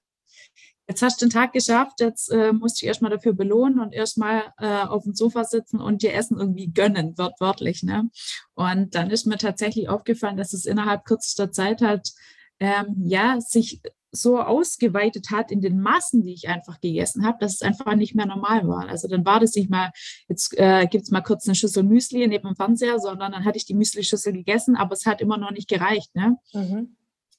jetzt 0.88 1.02
hast 1.02 1.20
du 1.20 1.26
den 1.26 1.32
Tag 1.32 1.52
geschafft, 1.52 2.00
jetzt 2.00 2.30
äh, 2.30 2.52
musst 2.52 2.80
du 2.80 2.86
erstmal 2.86 3.10
dafür 3.10 3.34
belohnen 3.34 3.80
und 3.80 3.92
erstmal 3.92 4.44
äh, 4.58 4.82
auf 4.82 5.04
dem 5.04 5.14
Sofa 5.14 5.44
sitzen 5.44 5.78
und 5.78 6.02
dir 6.02 6.14
Essen 6.14 6.38
irgendwie 6.38 6.72
gönnen, 6.72 7.16
wortwörtlich. 7.18 7.82
Ne? 7.82 8.10
Und 8.54 8.94
dann 8.94 9.10
ist 9.10 9.26
mir 9.26 9.36
tatsächlich 9.36 9.90
aufgefallen, 9.90 10.38
dass 10.38 10.54
es 10.54 10.64
innerhalb 10.64 11.04
kürzester 11.04 11.52
Zeit 11.52 11.82
halt 11.82 12.12
ähm, 12.60 12.94
ja, 13.04 13.40
sich 13.40 13.82
so 14.14 14.40
ausgeweitet 14.40 15.30
hat 15.30 15.50
in 15.50 15.60
den 15.60 15.80
Maßen, 15.80 16.22
die 16.22 16.32
ich 16.32 16.48
einfach 16.48 16.80
gegessen 16.80 17.26
habe, 17.26 17.38
dass 17.40 17.54
es 17.54 17.62
einfach 17.62 17.94
nicht 17.96 18.14
mehr 18.14 18.26
normal 18.26 18.66
war. 18.68 18.88
Also 18.88 19.08
dann 19.08 19.26
war 19.26 19.40
das 19.40 19.54
nicht 19.54 19.70
mal, 19.70 19.90
jetzt 20.28 20.56
äh, 20.56 20.86
gibt 20.86 21.04
es 21.04 21.10
mal 21.10 21.20
kurz 21.20 21.46
eine 21.46 21.54
Schüssel 21.54 21.82
Müsli 21.82 22.26
neben 22.26 22.46
dem 22.46 22.56
Fernseher, 22.56 22.98
sondern 23.00 23.32
dann 23.32 23.44
hatte 23.44 23.56
ich 23.56 23.66
die 23.66 23.74
Müsli-Schüssel 23.74 24.32
gegessen, 24.32 24.76
aber 24.76 24.92
es 24.92 25.06
hat 25.06 25.20
immer 25.20 25.36
noch 25.36 25.50
nicht 25.50 25.68
gereicht. 25.68 26.14
Ne? 26.14 26.36
Mhm. 26.52 26.96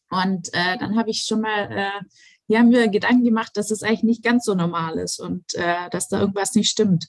Und 0.10 0.54
äh, 0.54 0.78
dann 0.78 0.98
habe 0.98 1.10
ich 1.10 1.24
schon 1.24 1.42
mal, 1.42 1.72
äh, 1.72 2.06
hier 2.48 2.60
haben 2.60 2.72
wir 2.72 2.88
Gedanken 2.90 3.24
gemacht, 3.24 3.56
dass 3.56 3.72
es 3.72 3.82
eigentlich 3.82 4.04
nicht 4.04 4.24
ganz 4.24 4.46
so 4.46 4.54
normal 4.54 5.00
ist 5.00 5.20
und 5.20 5.44
äh, 5.56 5.90
dass 5.90 6.10
da 6.10 6.20
irgendwas 6.20 6.54
nicht 6.56 6.70
stimmt. 6.70 7.08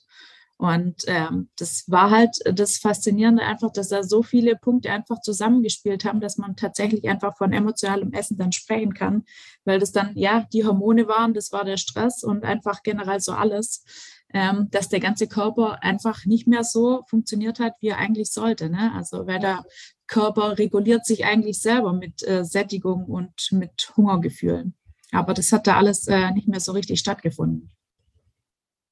Und 0.58 1.02
ähm, 1.06 1.50
das 1.58 1.84
war 1.86 2.10
halt 2.10 2.38
das 2.50 2.78
Faszinierende 2.78 3.42
einfach, 3.42 3.70
dass 3.72 3.88
da 3.88 4.02
so 4.02 4.22
viele 4.22 4.56
Punkte 4.56 4.90
einfach 4.90 5.20
zusammengespielt 5.20 6.06
haben, 6.06 6.20
dass 6.20 6.38
man 6.38 6.56
tatsächlich 6.56 7.06
einfach 7.08 7.36
von 7.36 7.52
emotionalem 7.52 8.12
Essen 8.14 8.38
dann 8.38 8.52
sprechen 8.52 8.94
kann, 8.94 9.24
weil 9.64 9.78
das 9.78 9.92
dann, 9.92 10.12
ja, 10.14 10.46
die 10.52 10.64
Hormone 10.64 11.08
waren, 11.08 11.34
das 11.34 11.52
war 11.52 11.64
der 11.64 11.76
Stress 11.76 12.24
und 12.24 12.44
einfach 12.44 12.82
generell 12.82 13.20
so 13.20 13.32
alles, 13.32 13.84
ähm, 14.32 14.68
dass 14.70 14.88
der 14.88 15.00
ganze 15.00 15.26
Körper 15.26 15.82
einfach 15.82 16.24
nicht 16.24 16.46
mehr 16.46 16.64
so 16.64 17.02
funktioniert 17.06 17.60
hat, 17.60 17.74
wie 17.80 17.88
er 17.88 17.98
eigentlich 17.98 18.32
sollte. 18.32 18.70
Ne? 18.70 18.92
Also 18.94 19.26
weil 19.26 19.40
der 19.40 19.62
Körper 20.06 20.56
reguliert 20.58 21.04
sich 21.04 21.26
eigentlich 21.26 21.60
selber 21.60 21.92
mit 21.92 22.26
äh, 22.26 22.44
Sättigung 22.44 23.04
und 23.04 23.48
mit 23.52 23.92
Hungergefühlen. 23.96 24.74
Aber 25.12 25.34
das 25.34 25.52
hat 25.52 25.66
da 25.66 25.76
alles 25.76 26.08
äh, 26.08 26.30
nicht 26.32 26.48
mehr 26.48 26.60
so 26.60 26.72
richtig 26.72 26.98
stattgefunden. 26.98 27.75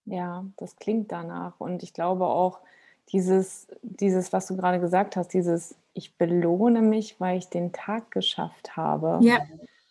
Ja, 0.06 0.44
das 0.56 0.76
klingt 0.76 1.12
danach. 1.12 1.54
Und 1.58 1.82
ich 1.82 1.94
glaube 1.94 2.26
auch, 2.26 2.60
dieses, 3.12 3.68
dieses, 3.82 4.32
was 4.32 4.46
du 4.46 4.56
gerade 4.56 4.80
gesagt 4.80 5.16
hast, 5.16 5.28
dieses, 5.28 5.76
ich 5.92 6.16
belohne 6.16 6.82
mich, 6.82 7.20
weil 7.20 7.38
ich 7.38 7.48
den 7.48 7.72
Tag 7.72 8.10
geschafft 8.10 8.76
habe. 8.76 9.18
Ja. 9.22 9.38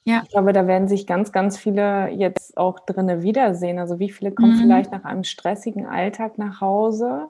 Ja. 0.05 0.22
Ich 0.24 0.32
glaube, 0.32 0.51
da 0.51 0.67
werden 0.67 0.89
sich 0.89 1.08
ganz, 1.08 1.32
ganz 1.32 1.58
viele 1.58 2.10
jetzt 2.10 2.58
auch 2.58 2.79
drinne 2.79 3.24
wiedersehen. 3.24 3.79
Also 3.79 4.00
wie 4.00 4.10
viele 4.10 4.34
kommen 4.34 4.58
mhm. 4.58 4.62
vielleicht 4.62 4.91
nach 4.91 5.05
einem 5.05 5.24
stressigen 5.24 5.86
Alltag 5.86 6.38
nach 6.38 6.60
Hause 6.60 7.29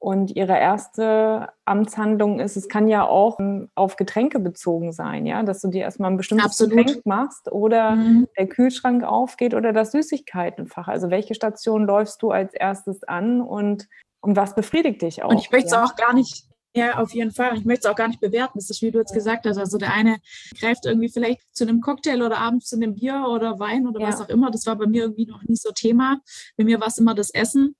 und 0.00 0.36
ihre 0.36 0.56
erste 0.56 1.48
Amtshandlung 1.64 2.38
ist, 2.38 2.56
es 2.56 2.68
kann 2.68 2.86
ja 2.86 3.04
auch 3.04 3.40
ähm, 3.40 3.68
auf 3.74 3.96
Getränke 3.96 4.38
bezogen 4.38 4.92
sein, 4.92 5.26
ja, 5.26 5.42
dass 5.42 5.60
du 5.60 5.68
dir 5.68 5.82
erstmal 5.82 6.10
ein 6.10 6.16
bestimmtes 6.16 6.46
Absolut. 6.46 6.76
Getränk 6.76 7.06
machst 7.06 7.50
oder 7.50 7.96
mhm. 7.96 8.28
der 8.38 8.46
Kühlschrank 8.46 9.02
aufgeht 9.02 9.54
oder 9.54 9.72
das 9.72 9.90
Süßigkeitenfach. 9.90 10.86
Also 10.86 11.10
welche 11.10 11.34
Station 11.34 11.84
läufst 11.84 12.22
du 12.22 12.30
als 12.30 12.54
erstes 12.54 13.02
an 13.04 13.40
und, 13.40 13.88
und 14.20 14.36
was 14.36 14.54
befriedigt 14.54 15.02
dich 15.02 15.24
auch? 15.24 15.30
Und 15.30 15.38
ich 15.38 15.50
möchte 15.50 15.66
es 15.66 15.72
ja? 15.72 15.84
auch 15.84 15.96
gar 15.96 16.14
nicht, 16.14 16.44
ja, 16.76 16.98
auf 16.98 17.12
jeden 17.12 17.32
Fall. 17.32 17.50
Und 17.50 17.58
ich 17.58 17.64
möchte 17.64 17.88
es 17.88 17.92
auch 17.92 17.96
gar 17.96 18.06
nicht 18.06 18.20
bewerten. 18.20 18.52
Das 18.54 18.70
ist, 18.70 18.80
wie 18.82 18.92
du 18.92 19.00
jetzt 19.00 19.14
gesagt 19.14 19.46
hast. 19.46 19.58
Also 19.58 19.78
der 19.78 19.92
eine 19.94 20.18
greift 20.60 20.86
irgendwie 20.86 21.08
vielleicht 21.08 21.40
zu 21.56 21.64
einem 21.64 21.80
Cocktail 21.80 22.22
oder 22.22 22.38
abends 22.38 22.66
zu 22.66 22.76
einem 22.76 22.94
Bier 22.94 23.26
oder 23.28 23.58
Wein 23.58 23.88
oder 23.88 24.00
ja. 24.00 24.06
was 24.06 24.20
auch 24.20 24.28
immer. 24.28 24.52
Das 24.52 24.64
war 24.66 24.76
bei 24.76 24.86
mir 24.86 25.02
irgendwie 25.02 25.26
noch 25.26 25.42
nie 25.42 25.56
so 25.56 25.72
Thema. 25.72 26.20
Bei 26.56 26.62
mir 26.62 26.78
war 26.78 26.86
es 26.86 26.98
immer 26.98 27.16
das 27.16 27.30
Essen 27.30 27.74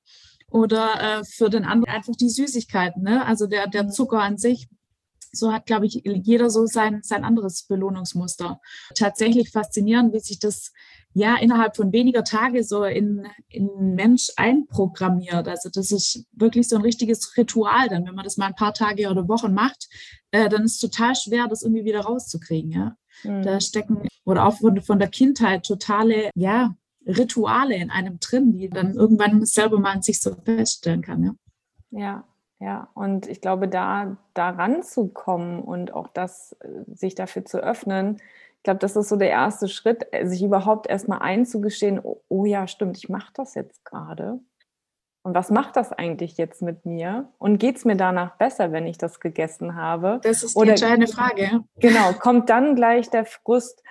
oder 0.50 1.20
äh, 1.20 1.24
für 1.24 1.50
den 1.50 1.64
anderen 1.64 1.94
einfach 1.94 2.16
die 2.16 2.30
Süßigkeiten, 2.30 3.02
ne? 3.02 3.24
also 3.24 3.46
der, 3.46 3.66
der 3.66 3.84
mhm. 3.84 3.90
Zucker 3.90 4.20
an 4.20 4.38
sich. 4.38 4.68
so 5.32 5.52
hat, 5.52 5.66
glaube 5.66 5.86
ich, 5.86 6.02
jeder 6.04 6.48
so 6.48 6.66
sein, 6.66 7.00
sein 7.02 7.24
anderes 7.24 7.64
Belohnungsmuster. 7.64 8.60
Tatsächlich 8.94 9.50
faszinierend, 9.50 10.14
wie 10.14 10.20
sich 10.20 10.38
das 10.38 10.72
ja 11.12 11.36
innerhalb 11.36 11.76
von 11.76 11.92
weniger 11.92 12.24
Tage 12.24 12.64
so 12.64 12.84
in, 12.84 13.26
in 13.48 13.94
Mensch 13.94 14.28
einprogrammiert. 14.36 15.48
Also 15.48 15.68
das 15.72 15.90
ist 15.90 16.24
wirklich 16.32 16.68
so 16.68 16.76
ein 16.76 16.82
richtiges 16.82 17.36
Ritual 17.36 17.88
dann, 17.88 18.06
wenn 18.06 18.14
man 18.14 18.24
das 18.24 18.36
mal 18.36 18.46
ein 18.46 18.54
paar 18.54 18.74
Tage 18.74 19.10
oder 19.10 19.28
Wochen 19.28 19.52
macht, 19.52 19.88
äh, 20.30 20.48
dann 20.48 20.64
ist 20.64 20.74
es 20.74 20.90
total 20.90 21.14
schwer, 21.14 21.46
das 21.48 21.62
irgendwie 21.62 21.84
wieder 21.84 22.00
rauszukriegen. 22.00 22.70
Ja? 22.70 22.96
Mhm. 23.24 23.42
Da 23.42 23.60
stecken 23.60 24.08
oder 24.24 24.46
auch 24.46 24.58
von, 24.58 24.80
von 24.80 24.98
der 24.98 25.08
Kindheit 25.08 25.64
totale, 25.66 26.30
ja, 26.34 26.74
Rituale 27.08 27.74
in 27.76 27.90
einem 27.90 28.20
drin, 28.20 28.52
die 28.52 28.68
dann 28.68 28.94
irgendwann 28.94 29.44
selber 29.44 29.78
mal 29.78 29.92
an 29.92 30.02
sich 30.02 30.20
so 30.20 30.34
feststellen 30.44 31.02
kann. 31.02 31.24
Ja. 31.24 31.34
Ja, 31.90 32.24
ja, 32.60 32.88
und 32.94 33.28
ich 33.28 33.40
glaube, 33.40 33.68
da, 33.68 34.16
da 34.34 34.50
ranzukommen 34.50 35.60
und 35.62 35.94
auch 35.94 36.08
das, 36.08 36.56
äh, 36.60 36.84
sich 36.94 37.14
dafür 37.14 37.44
zu 37.44 37.58
öffnen, 37.58 38.18
ich 38.56 38.64
glaube, 38.64 38.80
das 38.80 38.96
ist 38.96 39.08
so 39.08 39.16
der 39.16 39.30
erste 39.30 39.68
Schritt, 39.68 40.06
äh, 40.12 40.26
sich 40.26 40.42
überhaupt 40.42 40.88
erstmal 40.88 41.20
einzugestehen, 41.20 42.00
oh, 42.02 42.20
oh 42.28 42.44
ja, 42.44 42.66
stimmt, 42.66 42.98
ich 42.98 43.08
mache 43.08 43.32
das 43.34 43.54
jetzt 43.54 43.84
gerade. 43.84 44.40
Und 45.22 45.34
was 45.34 45.50
macht 45.50 45.76
das 45.76 45.92
eigentlich 45.92 46.36
jetzt 46.36 46.62
mit 46.62 46.84
mir? 46.84 47.32
Und 47.38 47.58
geht 47.58 47.76
es 47.76 47.84
mir 47.84 47.96
danach 47.96 48.36
besser, 48.36 48.72
wenn 48.72 48.86
ich 48.86 48.98
das 48.98 49.20
gegessen 49.20 49.76
habe? 49.76 50.20
Das 50.22 50.42
ist 50.42 50.56
die 50.56 50.60
Oder, 50.60 50.70
entscheidende 50.70 51.06
Frage. 51.06 51.64
Genau, 51.76 52.12
kommt 52.14 52.50
dann 52.50 52.74
gleich 52.74 53.10
der 53.10 53.24
Frust, 53.24 53.82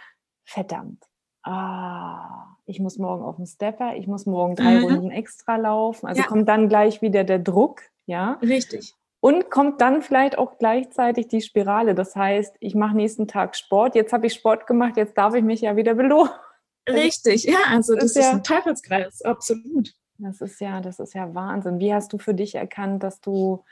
verdammt, 0.45 1.03
ah, 1.43 2.56
ich 2.67 2.79
muss 2.79 2.97
morgen 2.97 3.23
auf 3.23 3.37
den 3.37 3.47
Stepper, 3.47 3.95
ich 3.95 4.07
muss 4.07 4.25
morgen 4.25 4.55
drei 4.55 4.75
mhm. 4.75 4.83
Runden 4.83 5.11
extra 5.11 5.55
laufen. 5.55 6.05
Also 6.05 6.21
ja. 6.21 6.27
kommt 6.27 6.47
dann 6.49 6.67
gleich 6.67 7.01
wieder 7.01 7.23
der 7.23 7.39
Druck, 7.39 7.81
ja. 8.05 8.33
Richtig. 8.41 8.93
Und 9.21 9.49
kommt 9.49 9.81
dann 9.81 10.01
vielleicht 10.01 10.37
auch 10.37 10.57
gleichzeitig 10.59 11.27
die 11.29 11.41
Spirale. 11.41 11.95
Das 11.95 12.15
heißt, 12.15 12.55
ich 12.59 12.75
mache 12.75 12.95
nächsten 12.95 13.27
Tag 13.27 13.55
Sport, 13.55 13.95
jetzt 13.95 14.13
habe 14.13 14.27
ich 14.27 14.33
Sport 14.33 14.67
gemacht, 14.67 14.97
jetzt 14.97 15.17
darf 15.17 15.33
ich 15.33 15.43
mich 15.43 15.61
ja 15.61 15.75
wieder 15.75 15.95
belohnen. 15.95 16.29
Richtig, 16.89 17.45
ja, 17.45 17.57
also 17.69 17.95
das, 17.95 18.13
das 18.13 18.15
ist, 18.15 18.23
ja, 18.23 18.31
ein 18.31 18.43
Teufelskreis, 18.43 19.21
absolut. 19.23 19.93
Das 20.19 20.41
ist 20.41 20.59
ja, 20.59 20.81
das 20.81 20.99
ist 20.99 21.13
ja 21.13 21.33
Wahnsinn. 21.33 21.79
Wie 21.79 21.93
hast 21.93 22.11
du 22.13 22.17
für 22.17 22.33
dich 22.33 22.55
erkannt, 22.55 23.03
dass 23.03 23.21
du 23.21 23.63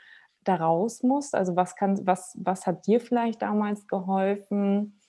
da 0.44 0.56
raus 0.56 1.02
musst? 1.02 1.34
Also 1.34 1.56
was 1.56 1.76
kann, 1.76 2.06
was, 2.06 2.36
was 2.38 2.66
hat 2.66 2.86
dir 2.86 3.00
vielleicht 3.00 3.42
damals 3.42 3.86
geholfen, 3.86 5.00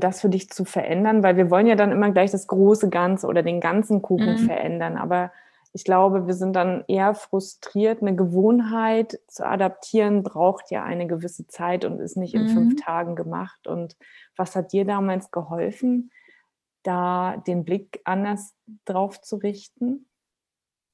das 0.00 0.20
für 0.20 0.28
dich 0.28 0.50
zu 0.50 0.64
verändern? 0.64 1.22
Weil 1.22 1.36
wir 1.36 1.50
wollen 1.50 1.66
ja 1.66 1.76
dann 1.76 1.92
immer 1.92 2.10
gleich 2.10 2.30
das 2.30 2.46
große 2.46 2.88
Ganze 2.88 3.26
oder 3.26 3.42
den 3.42 3.60
ganzen 3.60 4.02
Kuchen 4.02 4.32
mhm. 4.32 4.46
verändern. 4.46 4.96
Aber 4.96 5.30
ich 5.72 5.84
glaube, 5.84 6.26
wir 6.26 6.34
sind 6.34 6.54
dann 6.54 6.84
eher 6.88 7.14
frustriert. 7.14 8.02
Eine 8.02 8.16
Gewohnheit 8.16 9.20
zu 9.28 9.46
adaptieren 9.46 10.22
braucht 10.22 10.70
ja 10.70 10.82
eine 10.82 11.06
gewisse 11.06 11.46
Zeit 11.46 11.84
und 11.84 12.00
ist 12.00 12.16
nicht 12.16 12.34
in 12.34 12.44
mhm. 12.44 12.48
fünf 12.48 12.82
Tagen 12.82 13.14
gemacht. 13.14 13.66
Und 13.66 13.96
was 14.36 14.56
hat 14.56 14.72
dir 14.72 14.84
damals 14.84 15.30
geholfen, 15.30 16.10
da 16.82 17.36
den 17.46 17.64
Blick 17.64 18.00
anders 18.04 18.54
drauf 18.84 19.20
zu 19.20 19.36
richten? 19.36 20.07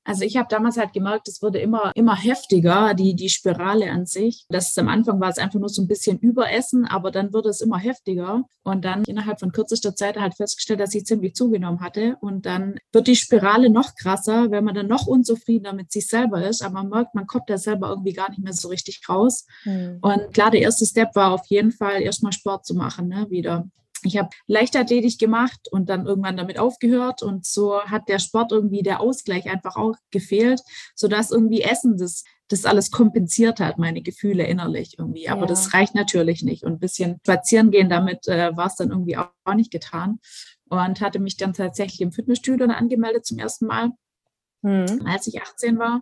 Also 0.05 0.25
ich 0.25 0.37
habe 0.37 0.49
damals 0.51 0.77
halt 0.77 0.93
gemerkt, 0.93 1.29
es 1.29 1.43
wurde 1.43 1.59
immer, 1.59 1.93
immer 1.95 2.15
heftiger, 2.15 2.95
die, 2.95 3.15
die 3.15 3.31
Spirale 3.31 3.91
an 3.91 4.07
sich. 4.07 4.45
Das 4.51 4.69
ist, 4.69 4.79
am 4.79 4.89
Anfang 4.89 5.19
war 5.21 5.31
es 5.31 5.39
einfach 5.39 5.59
nur 5.59 5.71
so 5.71 5.83
ein 5.83 5.89
bisschen 5.89 6.19
Überessen, 6.19 6.85
aber 6.85 7.11
dann 7.11 7.33
wurde 7.33 7.49
es 7.49 7.61
immer 7.61 7.79
heftiger. 7.79 8.45
Und 8.63 8.85
dann 8.85 9.05
innerhalb 9.05 9.41
von 9.41 9.53
kürzester 9.53 9.95
Zeit 9.95 10.19
halt 10.19 10.35
festgestellt, 10.37 10.81
dass 10.81 10.95
ich 10.95 11.07
ziemlich 11.07 11.35
zugenommen 11.35 11.81
hatte. 11.81 12.17
Und 12.21 12.47
dann 12.47 12.79
wird 12.93 13.07
die 13.07 13.17
Spirale 13.17 13.71
noch 13.71 13.95
krasser, 13.95 14.51
wenn 14.51 14.65
man 14.65 14.75
dann 14.75 14.89
noch 14.89 15.07
unzufriedener 15.07 15.73
mit 15.73 15.91
sich 15.91 16.07
selber 16.07 16.47
ist. 16.47 16.63
Aber 16.63 16.75
man 16.75 16.89
merkt, 16.89 17.15
man 17.15 17.27
kommt 17.27 17.49
da 17.49 17.59
selber 17.59 17.89
irgendwie 17.89 18.13
gar 18.13 18.29
nicht 18.31 18.43
mehr 18.43 18.53
so 18.53 18.69
richtig 18.69 19.01
raus. 19.09 19.47
Mhm. 19.65 19.99
Und 20.03 20.33
klar, 20.33 20.51
der 20.51 20.61
erste 20.61 20.87
Step 20.87 21.15
war 21.15 21.33
auf 21.33 21.47
jeden 21.47 21.73
Fall 21.73 22.03
erstmal 22.03 22.33
Sport 22.33 22.67
zu 22.67 22.75
machen, 22.75 23.09
ne, 23.09 23.27
wieder. 23.31 23.69
Ich 24.05 24.17
habe 24.19 24.29
Leichtathletik 24.47 25.19
gemacht 25.19 25.69
und 25.71 25.89
dann 25.89 26.07
irgendwann 26.07 26.37
damit 26.37 26.59
aufgehört 26.59 27.23
und 27.23 27.47
so 27.47 27.81
hat 27.83 28.09
der 28.09 28.19
Sport 28.19 28.53
irgendwie 28.53 28.83
der 28.83 29.01
Ausgleich 29.01 29.51
einfach 29.51 29.77
auch 29.77 29.95
gefehlt, 30.11 30.61
sodass 30.95 31.31
irgendwie 31.31 31.63
Essen 31.63 31.97
das, 31.97 32.25
das 32.49 32.65
alles 32.65 32.91
kompensiert 32.91 33.61
hat, 33.61 33.79
meine 33.79 34.03
Gefühle 34.03 34.47
innerlich 34.47 34.99
irgendwie. 34.99 35.29
Aber 35.29 35.43
ja. 35.43 35.47
das 35.47 35.75
reicht 35.75 35.95
natürlich 35.95 36.43
nicht. 36.43 36.65
Und 36.65 36.75
ein 36.75 36.81
bisschen 36.81 37.19
spazieren 37.23 37.71
gehen, 37.71 37.89
damit 37.89 38.29
äh, 38.29 38.57
war 38.57 38.67
es 38.67 38.77
dann 38.77 38.91
irgendwie 38.91 39.17
auch, 39.17 39.29
nicht 39.55 39.71
getan. 39.71 40.21
Und 40.69 41.01
hatte 41.01 41.19
mich 41.19 41.37
dann 41.37 41.53
tatsächlich 41.53 42.01
im 42.01 42.13
Fitnessstudio 42.13 42.67
angemeldet 42.67 43.27
zum 43.27 43.39
ersten 43.39 43.67
Mal, 43.67 43.91
hm. 44.63 45.07
als 45.07 45.27
ich 45.27 45.41
18 45.41 45.79
war 45.79 46.01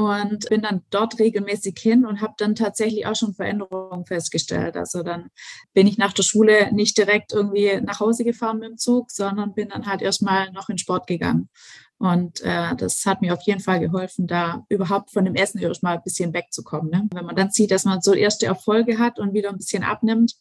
und 0.00 0.48
bin 0.48 0.62
dann 0.62 0.82
dort 0.88 1.18
regelmäßig 1.18 1.78
hin 1.78 2.06
und 2.06 2.22
habe 2.22 2.32
dann 2.38 2.54
tatsächlich 2.54 3.06
auch 3.06 3.14
schon 3.14 3.34
Veränderungen 3.34 4.06
festgestellt. 4.06 4.76
Also 4.76 5.02
dann 5.02 5.28
bin 5.74 5.86
ich 5.86 5.98
nach 5.98 6.14
der 6.14 6.22
Schule 6.22 6.72
nicht 6.72 6.96
direkt 6.96 7.32
irgendwie 7.32 7.80
nach 7.82 8.00
Hause 8.00 8.24
gefahren 8.24 8.60
mit 8.60 8.70
dem 8.70 8.78
Zug, 8.78 9.10
sondern 9.10 9.52
bin 9.52 9.68
dann 9.68 9.86
halt 9.86 10.00
erstmal 10.00 10.50
noch 10.52 10.70
in 10.70 10.78
Sport 10.78 11.06
gegangen. 11.06 11.50
Und 11.98 12.40
äh, 12.40 12.74
das 12.76 13.04
hat 13.04 13.20
mir 13.20 13.34
auf 13.34 13.42
jeden 13.42 13.60
Fall 13.60 13.78
geholfen, 13.78 14.26
da 14.26 14.64
überhaupt 14.70 15.10
von 15.10 15.26
dem 15.26 15.34
Essen 15.34 15.58
erstmal 15.58 15.98
ein 15.98 16.02
bisschen 16.02 16.32
wegzukommen. 16.32 16.90
Ne? 16.90 17.08
Wenn 17.12 17.26
man 17.26 17.36
dann 17.36 17.50
sieht, 17.50 17.70
dass 17.70 17.84
man 17.84 18.00
so 18.00 18.14
erste 18.14 18.46
Erfolge 18.46 18.98
hat 18.98 19.18
und 19.18 19.34
wieder 19.34 19.50
ein 19.50 19.58
bisschen 19.58 19.82
abnimmt, 19.82 20.32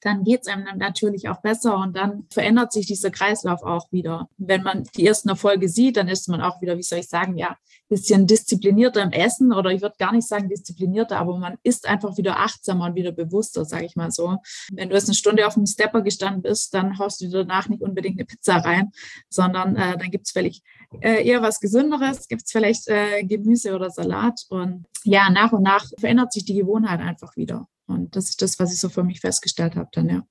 dann 0.00 0.24
geht 0.24 0.42
es 0.42 0.48
einem 0.48 0.66
natürlich 0.78 1.28
auch 1.28 1.40
besser 1.40 1.76
und 1.76 1.96
dann 1.96 2.26
verändert 2.30 2.72
sich 2.72 2.86
dieser 2.86 3.10
Kreislauf 3.10 3.62
auch 3.62 3.90
wieder. 3.92 4.28
Wenn 4.38 4.62
man 4.62 4.84
die 4.96 5.06
ersten 5.06 5.28
Erfolge 5.28 5.68
sieht, 5.68 5.96
dann 5.96 6.08
ist 6.08 6.28
man 6.28 6.40
auch 6.40 6.60
wieder, 6.60 6.76
wie 6.76 6.82
soll 6.82 7.00
ich 7.00 7.08
sagen, 7.08 7.36
ja, 7.36 7.56
bisschen 7.90 8.26
disziplinierter 8.26 9.02
im 9.02 9.10
Essen 9.10 9.52
oder 9.52 9.70
ich 9.70 9.82
würde 9.82 9.96
gar 9.98 10.12
nicht 10.12 10.26
sagen 10.26 10.48
disziplinierter, 10.48 11.18
aber 11.18 11.38
man 11.38 11.56
ist 11.64 11.88
einfach 11.88 12.16
wieder 12.16 12.38
achtsamer 12.38 12.86
und 12.86 12.94
wieder 12.94 13.12
bewusster, 13.12 13.64
sage 13.64 13.84
ich 13.84 13.96
mal 13.96 14.12
so. 14.12 14.38
Wenn 14.72 14.88
du 14.88 14.94
jetzt 14.94 15.08
eine 15.08 15.16
Stunde 15.16 15.46
auf 15.46 15.54
dem 15.54 15.66
Stepper 15.66 16.00
gestanden 16.00 16.42
bist, 16.42 16.72
dann 16.72 16.98
haust 16.98 17.20
du 17.20 17.28
danach 17.28 17.68
nicht 17.68 17.82
unbedingt 17.82 18.18
eine 18.18 18.26
Pizza 18.26 18.56
rein, 18.56 18.92
sondern 19.28 19.76
äh, 19.76 19.98
dann 19.98 20.10
gibt 20.10 20.26
es 20.26 20.32
vielleicht 20.32 20.62
äh, 21.00 21.26
eher 21.26 21.42
was 21.42 21.60
Gesünderes, 21.60 22.28
gibt 22.28 22.42
es 22.44 22.52
vielleicht 22.52 22.88
äh, 22.88 23.24
Gemüse 23.24 23.74
oder 23.74 23.90
Salat 23.90 24.40
und 24.48 24.86
ja, 25.04 25.28
nach 25.30 25.52
und 25.52 25.62
nach 25.62 25.84
verändert 25.98 26.32
sich 26.32 26.44
die 26.44 26.54
Gewohnheit 26.54 27.00
einfach 27.00 27.36
wieder. 27.36 27.66
Und 27.90 28.16
das 28.16 28.30
ist 28.30 28.42
das, 28.42 28.58
was 28.58 28.72
ich 28.72 28.80
so 28.80 28.88
für 28.88 29.04
mich 29.04 29.20
festgestellt 29.20 29.76
habe 29.76 29.88
dann, 29.92 30.08
ja. 30.08 30.22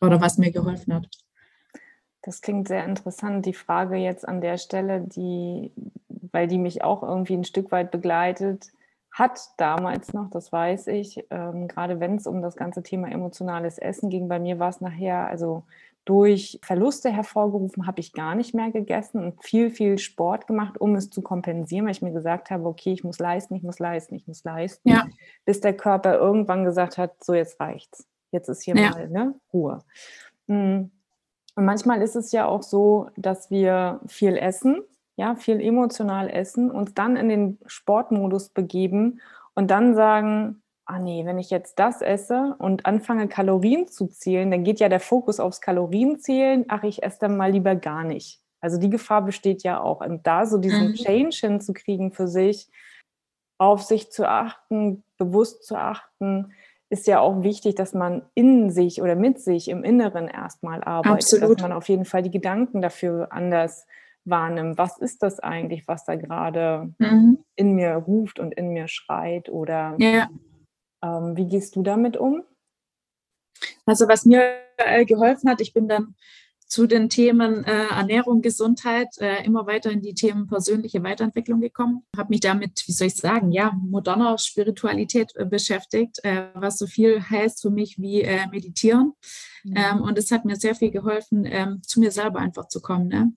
Oder 0.00 0.20
was 0.20 0.38
mir 0.38 0.50
geholfen 0.50 0.94
hat. 0.94 1.08
Das 2.22 2.40
klingt 2.40 2.68
sehr 2.68 2.84
interessant. 2.84 3.44
Die 3.46 3.54
Frage 3.54 3.96
jetzt 3.96 4.26
an 4.26 4.40
der 4.40 4.58
Stelle, 4.58 5.00
die, 5.00 5.72
weil 6.08 6.48
die 6.48 6.58
mich 6.58 6.82
auch 6.82 7.02
irgendwie 7.02 7.34
ein 7.34 7.44
Stück 7.44 7.70
weit 7.72 7.90
begleitet 7.90 8.70
hat 9.12 9.40
damals 9.56 10.12
noch, 10.12 10.30
das 10.30 10.52
weiß 10.52 10.86
ich, 10.88 11.24
ähm, 11.30 11.66
gerade 11.68 12.00
wenn 12.00 12.16
es 12.16 12.26
um 12.26 12.42
das 12.42 12.56
ganze 12.56 12.82
Thema 12.82 13.10
emotionales 13.10 13.78
Essen 13.78 14.08
ging. 14.08 14.28
Bei 14.28 14.38
mir 14.38 14.58
war 14.58 14.68
es 14.68 14.80
nachher, 14.80 15.26
also 15.26 15.64
durch 16.10 16.58
Verluste 16.64 17.08
hervorgerufen, 17.08 17.86
habe 17.86 18.00
ich 18.00 18.12
gar 18.12 18.34
nicht 18.34 18.52
mehr 18.52 18.72
gegessen 18.72 19.22
und 19.22 19.44
viel, 19.44 19.70
viel 19.70 19.96
Sport 19.96 20.48
gemacht, 20.48 20.80
um 20.80 20.96
es 20.96 21.08
zu 21.08 21.22
kompensieren, 21.22 21.84
weil 21.84 21.92
ich 21.92 22.02
mir 22.02 22.10
gesagt 22.10 22.50
habe, 22.50 22.66
okay, 22.66 22.92
ich 22.92 23.04
muss 23.04 23.20
leisten, 23.20 23.54
ich 23.54 23.62
muss 23.62 23.78
leisten, 23.78 24.16
ich 24.16 24.26
muss 24.26 24.42
leisten, 24.42 24.88
ja. 24.88 25.06
bis 25.44 25.60
der 25.60 25.76
Körper 25.76 26.18
irgendwann 26.18 26.64
gesagt 26.64 26.98
hat, 26.98 27.22
so 27.22 27.32
jetzt 27.32 27.60
reicht's, 27.60 28.08
jetzt 28.32 28.48
ist 28.48 28.62
hier 28.62 28.74
ja. 28.74 28.90
mal 28.90 29.08
ne, 29.08 29.34
Ruhe. 29.52 29.84
Hm. 30.48 30.90
Und 31.54 31.64
manchmal 31.64 32.02
ist 32.02 32.16
es 32.16 32.32
ja 32.32 32.44
auch 32.46 32.64
so, 32.64 33.10
dass 33.16 33.52
wir 33.52 34.00
viel 34.08 34.36
essen, 34.36 34.82
ja, 35.14 35.36
viel 35.36 35.60
emotional 35.60 36.28
essen, 36.28 36.72
uns 36.72 36.92
dann 36.92 37.14
in 37.14 37.28
den 37.28 37.58
Sportmodus 37.66 38.48
begeben 38.48 39.20
und 39.54 39.70
dann 39.70 39.94
sagen, 39.94 40.60
ah 40.90 40.98
nee, 40.98 41.24
wenn 41.24 41.38
ich 41.38 41.50
jetzt 41.50 41.78
das 41.78 42.02
esse 42.02 42.56
und 42.58 42.84
anfange 42.84 43.28
Kalorien 43.28 43.86
zu 43.86 44.08
zählen, 44.08 44.50
dann 44.50 44.64
geht 44.64 44.80
ja 44.80 44.88
der 44.88 44.98
Fokus 44.98 45.38
aufs 45.38 45.60
Kalorienzählen, 45.60 46.64
ach, 46.68 46.82
ich 46.82 47.02
esse 47.04 47.20
dann 47.20 47.36
mal 47.36 47.52
lieber 47.52 47.76
gar 47.76 48.02
nicht. 48.02 48.40
Also 48.60 48.76
die 48.76 48.90
Gefahr 48.90 49.22
besteht 49.22 49.62
ja 49.62 49.80
auch. 49.80 50.00
Und 50.00 50.26
da 50.26 50.46
so 50.46 50.58
diesen 50.58 50.88
mhm. 50.88 50.94
Change 50.94 51.36
hinzukriegen 51.40 52.10
für 52.10 52.26
sich, 52.26 52.68
auf 53.58 53.82
sich 53.82 54.10
zu 54.10 54.28
achten, 54.28 55.04
bewusst 55.16 55.64
zu 55.64 55.76
achten, 55.76 56.52
ist 56.88 57.06
ja 57.06 57.20
auch 57.20 57.44
wichtig, 57.44 57.76
dass 57.76 57.94
man 57.94 58.22
in 58.34 58.70
sich 58.70 59.00
oder 59.00 59.14
mit 59.14 59.38
sich 59.38 59.68
im 59.68 59.84
Inneren 59.84 60.26
erstmal 60.26 60.82
arbeitet, 60.82 61.34
Absolut. 61.34 61.58
dass 61.58 61.62
man 61.62 61.72
auf 61.72 61.88
jeden 61.88 62.04
Fall 62.04 62.22
die 62.22 62.32
Gedanken 62.32 62.82
dafür 62.82 63.28
anders 63.30 63.86
wahrnimmt. 64.24 64.76
Was 64.76 64.98
ist 64.98 65.22
das 65.22 65.38
eigentlich, 65.38 65.86
was 65.86 66.04
da 66.04 66.16
gerade 66.16 66.92
mhm. 66.98 67.38
in 67.54 67.74
mir 67.74 67.92
ruft 67.92 68.40
und 68.40 68.52
in 68.54 68.70
mir 68.70 68.88
schreit 68.88 69.48
oder 69.48 69.94
ja. 69.98 70.28
Ähm, 71.02 71.36
wie 71.36 71.46
gehst 71.46 71.76
du 71.76 71.82
damit 71.82 72.16
um? 72.16 72.42
Also 73.86 74.08
was 74.08 74.24
mir 74.24 74.60
äh, 74.76 75.04
geholfen 75.04 75.50
hat, 75.50 75.60
ich 75.60 75.72
bin 75.72 75.88
dann 75.88 76.14
zu 76.70 76.86
den 76.86 77.08
Themen 77.08 77.64
äh, 77.64 77.86
Ernährung, 77.88 78.42
Gesundheit 78.42 79.08
äh, 79.18 79.44
immer 79.44 79.66
weiter 79.66 79.90
in 79.90 80.02
die 80.02 80.14
Themen 80.14 80.46
persönliche 80.46 81.02
Weiterentwicklung 81.02 81.60
gekommen. 81.60 82.04
Habe 82.16 82.30
mich 82.30 82.40
damit, 82.40 82.84
wie 82.86 82.92
soll 82.92 83.08
ich 83.08 83.16
sagen, 83.16 83.50
ja, 83.50 83.72
moderner 83.72 84.38
Spiritualität 84.38 85.32
äh, 85.34 85.44
beschäftigt, 85.44 86.22
äh, 86.22 86.46
was 86.54 86.78
so 86.78 86.86
viel 86.86 87.20
heißt 87.20 87.60
für 87.60 87.70
mich 87.70 87.98
wie 87.98 88.22
äh, 88.22 88.46
meditieren. 88.52 89.14
Mhm. 89.64 89.74
Ähm, 89.76 90.00
und 90.02 90.16
es 90.16 90.30
hat 90.30 90.44
mir 90.44 90.54
sehr 90.54 90.76
viel 90.76 90.92
geholfen, 90.92 91.44
ähm, 91.44 91.82
zu 91.82 91.98
mir 91.98 92.12
selber 92.12 92.38
einfach 92.38 92.68
zu 92.68 92.80
kommen. 92.80 93.08
Ne? 93.08 93.32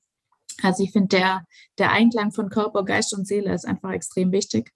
Also 0.62 0.84
ich 0.84 0.92
finde, 0.92 1.18
der, 1.18 1.46
der 1.80 1.92
Einklang 1.92 2.32
von 2.32 2.50
Körper, 2.50 2.86
Geist 2.86 3.16
und 3.16 3.26
Seele 3.26 3.52
ist 3.52 3.66
einfach 3.66 3.92
extrem 3.94 4.32
wichtig. 4.32 4.72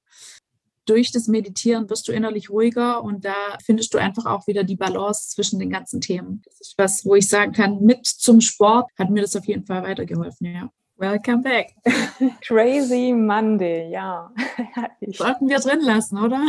Durch 0.90 1.12
das 1.12 1.28
Meditieren 1.28 1.90
wirst 1.90 2.08
du 2.08 2.12
innerlich 2.12 2.50
ruhiger 2.50 3.04
und 3.04 3.26
da 3.26 3.58
findest 3.64 3.94
du 3.94 3.98
einfach 3.98 4.26
auch 4.26 4.48
wieder 4.48 4.64
die 4.64 4.76
Balance 4.76 5.30
zwischen 5.30 5.60
den 5.60 5.70
ganzen 5.70 6.02
Themen. 6.02 6.42
Das 6.46 6.60
ist 6.62 6.74
was, 6.78 7.06
wo 7.06 7.16
ich 7.16 7.30
sagen 7.30 7.52
kann, 7.52 7.82
mit 7.82 8.06
zum 8.06 8.42
Sport 8.42 8.90
hat 8.98 9.10
mir 9.10 9.22
das 9.22 9.36
auf 9.36 9.46
jeden 9.46 9.66
Fall 9.66 9.84
weitergeholfen, 9.84 10.48
ja. 10.48 10.70
Welcome 11.00 11.44
back. 11.44 11.76
Crazy 12.42 13.14
Monday, 13.14 13.92
ja. 13.92 14.32
sollten 15.08 15.48
wir 15.48 15.60
drin 15.60 15.82
lassen, 15.82 16.18
oder? 16.18 16.44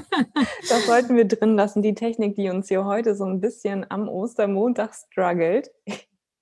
das 0.68 0.86
sollten 0.86 1.16
wir 1.16 1.26
drin 1.26 1.56
lassen. 1.56 1.82
Die 1.82 1.94
Technik, 1.94 2.36
die 2.36 2.50
uns 2.50 2.68
hier 2.68 2.84
heute 2.84 3.16
so 3.16 3.24
ein 3.24 3.40
bisschen 3.40 3.84
am 3.90 4.08
Ostermontag 4.08 4.94
struggelt. 4.94 5.72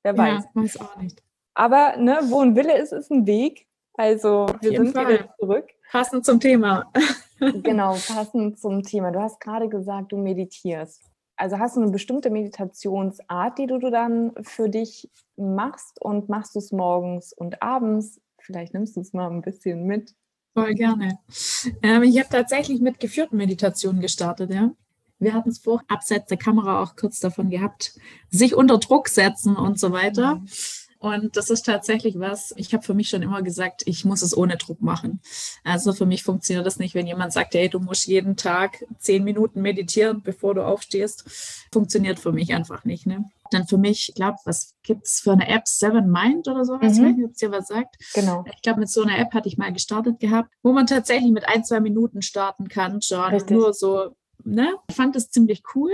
Wer 0.03 0.19
weiß. 0.19 0.45
Ja, 0.45 0.63
weiß 0.63 0.81
auch 0.81 0.97
nicht. 0.97 1.23
Aber 1.55 1.97
ne, 1.97 2.19
wo 2.25 2.43
ein 2.43 2.55
Wille 2.55 2.77
ist, 2.77 2.93
ist 2.93 3.11
ein 3.11 3.27
Weg. 3.27 3.67
Also 3.95 4.47
wir 4.61 4.73
sind 4.73 4.93
Fall. 4.93 5.09
wieder 5.09 5.35
zurück. 5.41 5.71
Passend 5.91 6.27
zum 6.27 6.41
Thema. 6.41 6.93
Genau, 7.39 7.93
passend 7.93 8.59
zum 8.59 8.83
Thema. 8.83 9.11
Du 9.11 9.21
hast 9.21 9.41
gerade 9.41 9.69
gesagt, 9.69 10.13
du 10.13 10.17
meditierst. 10.17 11.03
Also 11.37 11.59
hast 11.59 11.77
du 11.77 11.83
eine 11.83 11.93
bestimmte 11.93 12.31
Meditationsart, 12.31 13.59
die 13.59 13.67
du 13.67 13.79
dann 13.91 14.33
für 14.43 14.69
dich 14.69 15.09
machst 15.37 16.03
und 16.03 16.29
machst 16.29 16.57
du 16.57 16.59
es 16.59 16.73
morgens 16.73 17.33
und 17.33 17.63
abends? 17.63 18.21
Vielleicht 18.39 18.75
nimmst 18.75 18.97
du 18.97 19.01
es 19.01 19.13
mal 19.13 19.31
ein 19.31 19.43
bisschen 19.43 19.85
mit. 19.85 20.15
Voll 20.55 20.75
gerne. 20.75 21.19
Ähm, 21.83 22.03
ich 22.03 22.19
habe 22.19 22.29
tatsächlich 22.29 22.81
mit 22.81 22.99
geführten 22.99 23.37
Meditationen 23.37 24.01
gestartet, 24.01 24.53
ja. 24.53 24.73
Wir 25.21 25.35
hatten 25.35 25.51
es 25.51 25.59
vor, 25.59 25.83
abseits 25.89 26.27
der 26.27 26.39
Kamera 26.39 26.83
auch 26.83 26.97
kurz 26.97 27.21
davon 27.21 27.51
gehabt, 27.51 27.99
sich 28.31 28.55
unter 28.55 28.79
Druck 28.79 29.09
setzen 29.09 29.57
und 29.57 29.79
so 29.79 29.93
weiter. 29.93 30.37
Mhm. 30.37 30.49
Und 31.01 31.37
das 31.37 31.49
ist 31.49 31.65
tatsächlich 31.65 32.19
was, 32.19 32.53
ich 32.57 32.75
habe 32.75 32.83
für 32.83 32.95
mich 32.95 33.09
schon 33.09 33.23
immer 33.23 33.43
gesagt, 33.43 33.83
ich 33.87 34.05
muss 34.05 34.23
es 34.23 34.37
ohne 34.37 34.57
Druck 34.57 34.83
machen. 34.83 35.21
Also 35.63 35.93
für 35.93 36.07
mich 36.07 36.25
funktioniert 36.25 36.67
das 36.67 36.79
nicht, 36.79 36.95
wenn 36.95 37.07
jemand 37.07 37.33
sagt, 37.33 37.55
hey, 37.55 37.69
du 37.69 37.79
musst 37.79 38.07
jeden 38.07 38.37
Tag 38.37 38.85
zehn 38.99 39.23
Minuten 39.23 39.63
meditieren, 39.63 40.23
bevor 40.23 40.55
du 40.55 40.67
aufstehst. 40.67 41.25
Funktioniert 41.73 42.19
für 42.19 42.33
mich 42.33 42.53
einfach 42.53 42.85
nicht. 42.85 43.07
Ne? 43.07 43.25
Dann 43.53 43.69
für 43.69 43.79
mich, 43.79 44.09
ich 44.09 44.15
glaube, 44.17 44.39
was 44.45 44.75
gibt 44.83 45.07
es 45.07 45.21
für 45.21 45.33
eine 45.33 45.49
App? 45.49 45.69
Seven 45.69 46.11
Mind 46.11 46.49
oder 46.49 46.65
sowas? 46.65 46.99
Mhm. 46.99 47.05
Wenn 47.05 47.35
ihr 47.41 47.53
was 47.53 47.69
sagt. 47.69 47.97
Genau. 48.15 48.45
Ich 48.53 48.63
glaube, 48.63 48.81
mit 48.81 48.91
so 48.91 49.03
einer 49.03 49.19
App 49.19 49.33
hatte 49.35 49.49
ich 49.49 49.57
mal 49.57 49.73
gestartet 49.73 50.19
gehabt, 50.19 50.53
wo 50.63 50.73
man 50.73 50.87
tatsächlich 50.87 51.31
mit 51.31 51.49
ein, 51.49 51.65
zwei 51.65 51.79
Minuten 51.79 52.23
starten 52.23 52.69
kann, 52.69 53.03
schon. 53.03 53.33
Richtig. 53.33 53.57
Nur 53.57 53.73
so, 53.73 54.17
ne? 54.43 54.75
Ich 54.89 54.97
fand 54.97 55.15
das 55.15 55.31
ziemlich 55.31 55.63
cool 55.75 55.93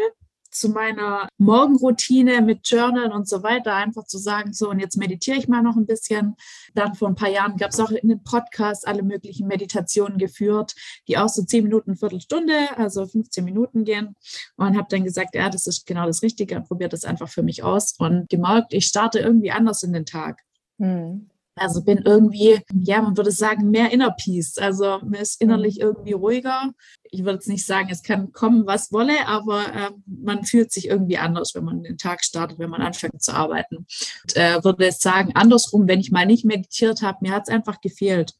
zu 0.54 0.68
meiner 0.68 1.28
Morgenroutine 1.38 2.40
mit 2.40 2.66
Journal 2.68 3.12
und 3.12 3.28
so 3.28 3.42
weiter, 3.42 3.74
einfach 3.74 4.04
zu 4.04 4.18
sagen, 4.18 4.52
so 4.52 4.70
und 4.70 4.78
jetzt 4.78 4.96
meditiere 4.96 5.36
ich 5.36 5.48
mal 5.48 5.62
noch 5.62 5.76
ein 5.76 5.86
bisschen. 5.86 6.36
Dann 6.74 6.94
vor 6.94 7.08
ein 7.08 7.16
paar 7.16 7.30
Jahren 7.30 7.56
gab 7.56 7.70
es 7.70 7.80
auch 7.80 7.90
in 7.90 8.08
den 8.08 8.22
Podcasts 8.22 8.84
alle 8.84 9.02
möglichen 9.02 9.46
Meditationen 9.46 10.18
geführt, 10.18 10.74
die 11.08 11.18
auch 11.18 11.28
so 11.28 11.42
zehn 11.42 11.64
Minuten, 11.64 11.96
Viertelstunde, 11.96 12.76
also 12.76 13.06
15 13.06 13.44
Minuten 13.44 13.84
gehen. 13.84 14.14
Und 14.56 14.76
habe 14.76 14.86
dann 14.88 15.04
gesagt, 15.04 15.34
ja, 15.34 15.50
das 15.50 15.66
ist 15.66 15.86
genau 15.86 16.06
das 16.06 16.22
Richtige, 16.22 16.60
probiert 16.60 16.92
das 16.92 17.04
einfach 17.04 17.28
für 17.28 17.42
mich 17.42 17.62
aus 17.62 17.94
und 17.98 18.28
gemerkt, 18.28 18.72
ich 18.72 18.86
starte 18.86 19.18
irgendwie 19.18 19.50
anders 19.50 19.82
in 19.82 19.92
den 19.92 20.06
Tag. 20.06 20.40
Hm. 20.78 21.30
Also 21.56 21.84
bin 21.84 21.98
irgendwie, 21.98 22.60
ja, 22.72 23.00
man 23.00 23.16
würde 23.16 23.30
sagen, 23.30 23.70
mehr 23.70 23.92
Inner 23.92 24.10
Peace. 24.10 24.58
Also 24.58 24.98
mir 25.04 25.20
ist 25.20 25.40
innerlich 25.40 25.80
irgendwie 25.80 26.12
ruhiger. 26.12 26.72
Ich 27.04 27.20
würde 27.20 27.34
jetzt 27.34 27.48
nicht 27.48 27.64
sagen, 27.64 27.88
es 27.90 28.02
kann 28.02 28.32
kommen, 28.32 28.66
was 28.66 28.90
wolle, 28.92 29.26
aber 29.28 29.72
äh, 29.72 29.90
man 30.06 30.44
fühlt 30.44 30.72
sich 30.72 30.88
irgendwie 30.88 31.18
anders, 31.18 31.54
wenn 31.54 31.64
man 31.64 31.84
den 31.84 31.96
Tag 31.96 32.24
startet, 32.24 32.58
wenn 32.58 32.70
man 32.70 32.82
anfängt 32.82 33.22
zu 33.22 33.32
arbeiten. 33.32 33.76
Und, 33.76 34.36
äh, 34.36 34.64
würde 34.64 34.84
jetzt 34.84 35.02
sagen, 35.02 35.30
andersrum, 35.34 35.86
wenn 35.86 36.00
ich 36.00 36.10
mal 36.10 36.26
nicht 36.26 36.44
meditiert 36.44 37.02
habe, 37.02 37.18
mir 37.20 37.32
hat 37.32 37.44
es 37.44 37.54
einfach 37.54 37.80
gefehlt. 37.80 38.34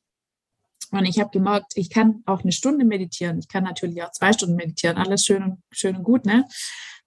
Und 0.91 1.07
ich 1.07 1.19
habe 1.21 1.31
gemerkt, 1.31 1.73
ich 1.77 1.91
kann 1.91 2.23
auch 2.27 2.43
eine 2.43 2.53
Stunde 2.53 2.85
meditieren. 2.85 3.39
Ich 3.39 3.49
kann 3.49 3.65
natürlich 3.65 4.03
auch 4.03 4.11
zwei 4.13 4.33
Stunden 4.33 4.57
meditieren. 4.57 4.97
Alles 4.97 5.25
schön 5.25 5.43
und, 5.43 5.59
schön 5.73 5.97
und 5.97 6.05
gut, 6.05 6.25
ne? 6.25 6.45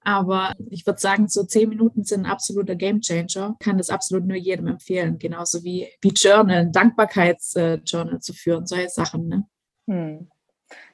Aber 0.07 0.55
ich 0.69 0.85
würde 0.85 1.01
sagen, 1.01 1.27
so 1.27 1.43
zehn 1.43 1.67
Minuten 1.67 2.05
sind 2.05 2.21
ein 2.21 2.31
absoluter 2.31 2.77
Gamechanger. 2.77 3.57
Kann 3.59 3.77
das 3.77 3.89
absolut 3.89 4.25
nur 4.25 4.37
jedem 4.37 4.67
empfehlen. 4.67 5.19
Genauso 5.19 5.65
wie, 5.65 5.89
wie 5.99 6.13
Journal, 6.15 6.71
Dankbarkeitsjournal 6.71 8.21
zu 8.21 8.31
führen, 8.31 8.65
solche 8.65 8.87
Sachen. 8.87 9.27
Ne? 9.27 9.45
Hm. 9.89 10.29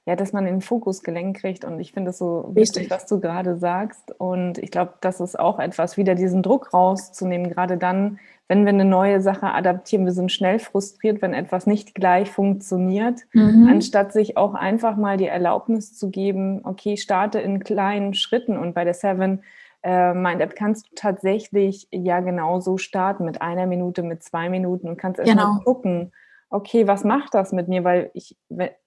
Ja, 0.05 0.17
dass 0.17 0.33
man 0.33 0.45
in 0.45 0.55
den 0.55 0.61
Fokus 0.61 1.01
gelenkt 1.01 1.39
kriegt. 1.39 1.63
Und 1.63 1.79
ich 1.79 1.93
finde 1.93 2.09
es 2.09 2.17
so 2.17 2.51
wichtig, 2.53 2.89
was 2.89 3.05
du 3.05 3.21
gerade 3.21 3.55
sagst. 3.57 4.13
Und 4.19 4.57
ich 4.57 4.69
glaube, 4.69 4.95
das 4.99 5.21
ist 5.21 5.39
auch 5.39 5.59
etwas, 5.59 5.95
wieder 5.95 6.13
diesen 6.13 6.43
Druck 6.43 6.73
rauszunehmen, 6.73 7.49
gerade 7.49 7.77
dann, 7.77 8.19
wenn 8.49 8.65
wir 8.65 8.73
eine 8.73 8.83
neue 8.83 9.21
Sache 9.21 9.53
adaptieren. 9.53 10.05
Wir 10.05 10.11
sind 10.11 10.29
schnell 10.31 10.59
frustriert, 10.59 11.21
wenn 11.21 11.33
etwas 11.33 11.67
nicht 11.67 11.95
gleich 11.95 12.29
funktioniert, 12.29 13.21
mhm. 13.31 13.69
anstatt 13.71 14.11
sich 14.11 14.35
auch 14.35 14.53
einfach 14.55 14.97
mal 14.97 15.15
die 15.15 15.27
Erlaubnis 15.27 15.97
zu 15.97 16.09
geben, 16.09 16.59
okay, 16.65 16.97
starte 16.97 17.39
in 17.39 17.63
kleinen 17.63 18.13
Schritten. 18.13 18.57
Und 18.57 18.73
bei 18.73 18.83
der 18.83 18.93
Seven 18.93 19.41
äh, 19.83 20.13
Mind 20.13 20.41
App 20.41 20.55
kannst 20.55 20.87
du 20.87 20.95
tatsächlich 20.95 21.87
ja 21.91 22.19
genauso 22.21 22.77
starten, 22.77 23.25
mit 23.25 23.41
einer 23.41 23.67
Minute, 23.67 24.03
mit 24.03 24.23
zwei 24.23 24.49
Minuten 24.49 24.87
und 24.87 24.97
kannst 24.97 25.19
erstmal 25.19 25.45
genau. 25.45 25.59
gucken, 25.63 26.11
okay, 26.49 26.87
was 26.87 27.03
macht 27.03 27.33
das 27.33 27.51
mit 27.51 27.67
mir? 27.67 27.83
Weil 27.83 28.11
ich, 28.13 28.37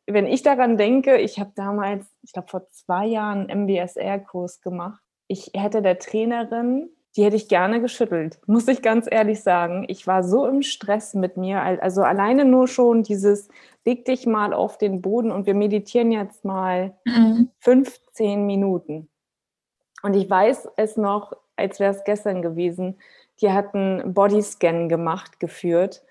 wenn 0.07 0.27
ich 0.27 0.43
daran 0.43 0.77
denke, 0.77 1.19
ich 1.19 1.39
habe 1.39 1.53
damals, 1.55 2.07
ich 2.23 2.33
glaube 2.33 2.49
vor 2.49 2.69
zwei 2.71 3.07
Jahren 3.07 3.51
einen 3.51 3.65
MBSR-Kurs 3.65 4.61
gemacht. 4.61 5.03
Ich 5.29 5.51
hätte 5.55 5.83
der 5.83 5.99
Trainerin, 5.99 6.89
die 7.17 7.25
hätte 7.25 7.37
ich 7.37 7.49
gerne 7.49 7.81
geschüttelt, 7.81 8.39
muss 8.47 8.69
ich 8.69 8.83
ganz 8.83 9.09
ehrlich 9.11 9.43
sagen. 9.43 9.85
Ich 9.89 10.07
war 10.07 10.23
so 10.23 10.47
im 10.47 10.63
Stress 10.63 11.15
mit 11.15 11.37
mir, 11.37 11.61
also 11.63 12.03
alleine 12.03 12.45
nur 12.45 12.69
schon 12.69 13.03
dieses, 13.03 13.49
leg 13.85 14.05
dich 14.05 14.27
mal 14.27 14.53
auf 14.53 14.79
den 14.79 15.03
Boden 15.03 15.33
und 15.33 15.47
wir 15.47 15.55
meditieren 15.55 16.13
jetzt 16.13 16.45
mal 16.45 16.97
mhm. 17.05 17.51
15 17.61 18.47
Minuten. 18.47 19.09
Und 20.03 20.15
ich 20.15 20.29
weiß 20.29 20.69
es 20.77 20.97
noch, 20.97 21.33
als 21.57 21.81
wäre 21.81 21.93
es 21.95 22.05
gestern 22.05 22.43
gewesen, 22.43 22.99
die 23.41 23.51
hatten 23.51 24.15
Bodyscan 24.15 24.89
gemacht, 24.89 25.41
geführt 25.41 26.03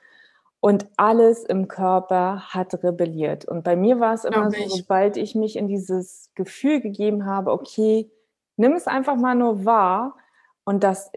und 0.65 0.87
alles 0.97 1.43
im 1.43 1.67
Körper 1.67 2.39
hat 2.47 2.83
rebelliert. 2.83 3.45
Und 3.45 3.63
bei 3.63 3.75
mir 3.75 3.99
war 3.99 4.15
es 4.15 4.25
immer 4.25 4.49
so, 4.49 4.67
sobald 4.67 5.15
ich 5.15 5.35
mich 5.35 5.57
in 5.57 5.67
dieses 5.67 6.31
Gefühl 6.33 6.81
gegeben 6.81 7.27
habe, 7.27 7.51
okay, 7.51 8.09
nimm 8.57 8.71
es 8.71 8.87
einfach 8.87 9.15
mal 9.15 9.35
nur 9.35 9.63
wahr. 9.63 10.15
Und 10.63 10.83
das, 10.83 11.11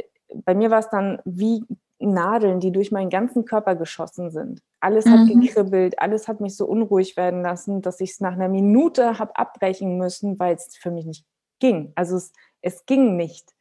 bei 0.44 0.54
mir 0.54 0.70
war 0.70 0.80
es 0.80 0.90
dann 0.90 1.22
wie 1.24 1.64
Nadeln, 1.98 2.60
die 2.60 2.72
durch 2.72 2.92
meinen 2.92 3.08
ganzen 3.08 3.46
Körper 3.46 3.74
geschossen 3.74 4.30
sind. 4.30 4.60
Alles 4.80 5.06
hat 5.06 5.20
mhm. 5.20 5.40
gekribbelt, 5.40 5.98
alles 5.98 6.28
hat 6.28 6.42
mich 6.42 6.54
so 6.54 6.66
unruhig 6.66 7.16
werden 7.16 7.40
lassen, 7.40 7.80
dass 7.80 8.00
ich 8.00 8.10
es 8.10 8.20
nach 8.20 8.34
einer 8.34 8.50
Minute 8.50 9.18
habe 9.18 9.34
abbrechen 9.34 9.96
müssen, 9.96 10.38
weil 10.38 10.56
es 10.56 10.76
für 10.76 10.90
mich 10.90 11.06
nicht 11.06 11.24
ging. 11.58 11.94
Also 11.94 12.16
es, 12.16 12.34
es 12.60 12.84
ging 12.84 13.16
nicht. 13.16 13.54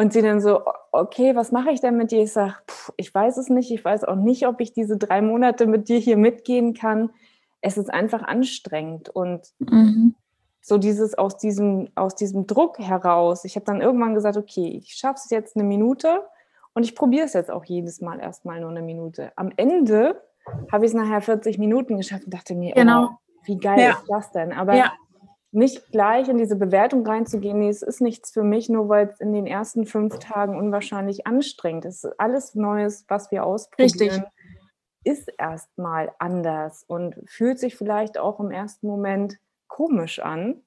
Und 0.00 0.14
sie 0.14 0.22
dann 0.22 0.40
so, 0.40 0.62
okay, 0.92 1.36
was 1.36 1.52
mache 1.52 1.72
ich 1.72 1.82
denn 1.82 1.98
mit 1.98 2.10
dir? 2.10 2.22
Ich 2.22 2.32
sage, 2.32 2.54
ich 2.96 3.14
weiß 3.14 3.36
es 3.36 3.50
nicht. 3.50 3.70
Ich 3.70 3.84
weiß 3.84 4.04
auch 4.04 4.16
nicht, 4.16 4.46
ob 4.46 4.62
ich 4.62 4.72
diese 4.72 4.96
drei 4.96 5.20
Monate 5.20 5.66
mit 5.66 5.90
dir 5.90 5.98
hier 5.98 6.16
mitgehen 6.16 6.72
kann. 6.72 7.10
Es 7.60 7.76
ist 7.76 7.92
einfach 7.92 8.22
anstrengend. 8.22 9.10
Und 9.10 9.48
mhm. 9.58 10.14
so 10.62 10.78
dieses 10.78 11.18
aus 11.18 11.36
diesem, 11.36 11.90
aus 11.96 12.14
diesem 12.14 12.46
Druck 12.46 12.78
heraus, 12.78 13.44
ich 13.44 13.56
habe 13.56 13.66
dann 13.66 13.82
irgendwann 13.82 14.14
gesagt, 14.14 14.38
okay, 14.38 14.68
ich 14.82 14.94
schaffe 14.94 15.20
es 15.22 15.28
jetzt 15.28 15.54
eine 15.54 15.64
Minute 15.64 16.22
und 16.72 16.84
ich 16.84 16.94
probiere 16.94 17.26
es 17.26 17.34
jetzt 17.34 17.50
auch 17.50 17.66
jedes 17.66 18.00
Mal 18.00 18.20
erstmal 18.20 18.58
nur 18.58 18.70
eine 18.70 18.80
Minute. 18.80 19.32
Am 19.36 19.52
Ende 19.58 20.18
habe 20.72 20.86
ich 20.86 20.92
es 20.92 20.96
nachher 20.96 21.20
40 21.20 21.58
Minuten 21.58 21.98
geschafft 21.98 22.24
und 22.24 22.32
dachte 22.32 22.54
mir, 22.54 22.72
genau. 22.72 23.04
oh, 23.04 23.08
wie 23.44 23.58
geil 23.58 23.80
ja. 23.80 23.90
ist 23.90 24.06
das 24.08 24.32
denn? 24.32 24.54
Aber 24.54 24.74
ja 24.74 24.92
nicht 25.52 25.90
gleich 25.90 26.28
in 26.28 26.38
diese 26.38 26.56
Bewertung 26.56 27.06
reinzugehen, 27.06 27.58
nee, 27.58 27.68
es 27.68 27.82
ist 27.82 28.00
nichts 28.00 28.30
für 28.30 28.44
mich, 28.44 28.68
nur 28.68 28.88
weil 28.88 29.08
es 29.08 29.20
in 29.20 29.32
den 29.32 29.46
ersten 29.46 29.84
fünf 29.84 30.18
Tagen 30.18 30.56
unwahrscheinlich 30.56 31.26
anstrengend 31.26 31.84
ist. 31.84 32.06
Alles 32.18 32.54
Neues, 32.54 33.04
was 33.08 33.30
wir 33.30 33.44
ausprobieren, 33.44 34.10
Richtig. 34.10 34.22
ist 35.04 35.32
erstmal 35.38 36.12
anders 36.18 36.84
und 36.86 37.16
fühlt 37.26 37.58
sich 37.58 37.76
vielleicht 37.76 38.18
auch 38.18 38.38
im 38.38 38.50
ersten 38.50 38.86
Moment 38.86 39.38
komisch 39.66 40.20
an. 40.20 40.62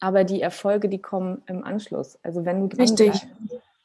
Aber 0.00 0.24
die 0.24 0.42
Erfolge, 0.42 0.88
die 0.88 1.00
kommen 1.00 1.42
im 1.46 1.64
Anschluss. 1.64 2.18
Also 2.22 2.44
wenn 2.44 2.68
du 2.68 2.76
Richtig. 2.76 3.10
Bleibst, 3.10 3.28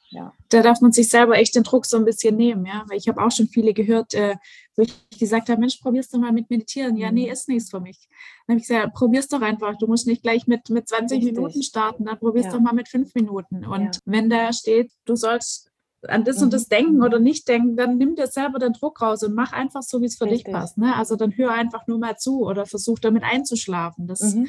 ja. 0.10 0.34
Da 0.50 0.62
darf 0.62 0.82
man 0.82 0.92
sich 0.92 1.10
selber 1.10 1.38
echt 1.38 1.56
den 1.56 1.64
Druck 1.64 1.86
so 1.86 1.98
ein 1.98 2.06
bisschen 2.06 2.36
nehmen, 2.36 2.66
ja. 2.66 2.86
Weil 2.88 2.98
ich 2.98 3.08
habe 3.08 3.22
auch 3.22 3.32
schon 3.32 3.48
viele 3.48 3.74
gehört, 3.74 4.14
äh, 4.14 4.36
wo 4.76 4.84
ich 4.84 4.94
gesagt 5.20 5.50
habe, 5.50 5.60
Mensch, 5.60 5.78
probierst 5.78 6.14
du 6.14 6.20
mal 6.20 6.32
mit 6.32 6.50
Meditieren. 6.50 6.96
Ja, 6.98 7.12
nee, 7.12 7.26
mhm. 7.26 7.32
ist 7.34 7.50
nichts 7.50 7.70
für 7.70 7.80
mich. 7.80 8.08
Dann 8.46 8.56
habe 8.56 8.62
ich 8.62 8.68
gesagt, 8.68 8.94
probier's 8.94 9.28
doch 9.28 9.42
einfach. 9.42 9.78
Du 9.78 9.88
musst 9.88 10.08
nicht 10.08 10.24
gleich 10.24 10.48
mit, 10.48 10.70
mit 10.70 10.88
20 10.88 11.18
Richtig. 11.18 11.36
Minuten 11.36 11.64
starten, 11.64 12.06
dann 12.06 12.20
probierst 12.20 12.48
ja. 12.48 12.54
doch 12.54 12.62
mal 12.62 12.74
mit 12.74 12.88
fünf 12.88 13.14
Minuten. 13.16 13.66
Und 13.66 13.96
ja. 13.96 14.02
wenn 14.06 14.30
da 14.30 14.54
steht, 14.54 14.92
du 15.06 15.16
sollst 15.16 15.72
an 16.08 16.24
das 16.24 16.38
mhm. 16.38 16.44
und 16.44 16.54
das 16.54 16.68
denken 16.68 17.04
oder 17.04 17.20
nicht 17.20 17.48
denken, 17.48 17.76
dann 17.76 17.98
nimm 17.98 18.16
dir 18.16 18.28
selber 18.28 18.60
den 18.60 18.74
Druck 18.74 19.02
raus 19.02 19.24
und 19.24 19.34
mach 19.34 19.52
einfach 19.52 19.82
so, 19.82 20.00
wie 20.02 20.06
es 20.06 20.16
für 20.16 20.26
Richtig. 20.26 20.46
dich 20.46 20.54
passt. 20.54 20.78
Ne? 20.78 20.96
Also 20.96 21.16
dann 21.16 21.36
hör 21.36 21.52
einfach 21.52 21.88
nur 21.88 21.98
mal 21.98 22.18
zu 22.18 22.46
oder 22.46 22.66
versuch 22.66 23.00
damit 23.00 23.24
einzuschlafen. 23.24 24.08
Das 24.08 24.22
mhm. 24.22 24.48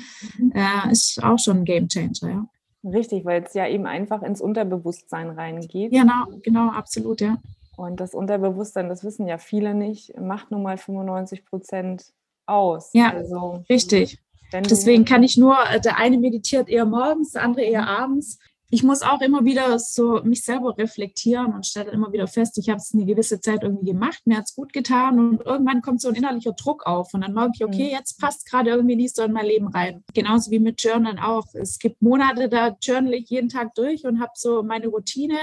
äh, 0.55 0.93
ist 0.93 1.23
auch 1.23 1.39
schon 1.39 1.59
ein 1.59 1.65
Game 1.65 1.89
Changer, 1.89 2.31
ja. 2.31 2.49
Richtig, 2.93 3.25
weil 3.25 3.43
es 3.43 3.55
ja 3.55 3.67
eben 3.67 3.87
einfach 3.87 4.23
ins 4.23 4.41
Unterbewusstsein 4.41 5.31
reingeht. 5.31 5.91
Genau, 5.91 6.25
genau, 6.43 6.71
absolut, 6.71 7.21
ja. 7.21 7.39
Und 7.77 8.01
das 8.01 8.15
Unterbewusstsein, 8.15 8.89
das 8.89 9.05
wissen 9.05 9.27
ja 9.27 9.39
viele 9.39 9.75
nicht, 9.75 10.19
macht 10.19 10.51
nun 10.51 10.63
mal 10.63 10.79
95 10.79 11.45
Prozent 11.45 12.13
aus. 12.47 12.91
Ja, 12.93 13.13
also, 13.13 13.65
richtig. 13.69 14.19
Deswegen 14.53 15.05
kann 15.05 15.23
ich 15.23 15.37
nur, 15.37 15.57
äh, 15.71 15.81
der 15.81 15.99
eine 15.99 16.19
meditiert 16.19 16.69
eher 16.69 16.87
morgens, 16.87 17.33
der 17.33 17.43
andere 17.43 17.65
eher 17.65 17.87
abends 17.87 18.39
ich 18.71 18.83
muss 18.83 19.03
auch 19.03 19.21
immer 19.23 19.45
wieder 19.45 19.79
so 19.79 20.23
mich 20.23 20.45
selber 20.45 20.77
reflektieren 20.77 21.55
und 21.55 21.67
stelle 21.67 21.91
immer 21.91 22.13
wieder 22.13 22.27
fest, 22.27 22.59
ich 22.59 22.69
habe 22.69 22.79
es 22.79 22.93
eine 22.93 23.07
gewisse 23.07 23.41
Zeit 23.41 23.63
irgendwie 23.63 23.93
gemacht, 23.93 24.21
mir 24.27 24.37
hat 24.37 24.45
es 24.45 24.55
gut 24.55 24.73
getan 24.73 25.19
und 25.19 25.41
irgendwann 25.47 25.81
kommt 25.81 26.03
so 26.03 26.09
ein 26.09 26.15
innerlicher 26.15 26.53
Druck 26.53 26.87
auf 26.87 27.15
und 27.15 27.23
dann 27.23 27.33
merke 27.33 27.53
ich, 27.55 27.65
okay, 27.65 27.87
mhm. 27.87 27.93
jetzt 27.93 28.21
passt 28.21 28.47
gerade 28.47 28.71
irgendwie 28.71 28.97
nicht 28.97 29.17
so 29.17 29.23
in 29.23 29.33
mein 29.33 29.47
Leben 29.47 29.69
rein. 29.69 30.05
Genauso 30.13 30.51
wie 30.51 30.59
mit 30.59 30.83
Journalen 30.83 31.19
auch. 31.19 31.47
Es 31.55 31.79
gibt 31.79 32.03
Monate, 32.03 32.49
da 32.49 32.77
journal 32.83 33.15
ich 33.15 33.31
jeden 33.31 33.49
Tag 33.49 33.75
durch 33.75 34.05
und 34.05 34.21
habe 34.21 34.33
so 34.35 34.63
meine 34.63 34.89
Routine 34.89 35.39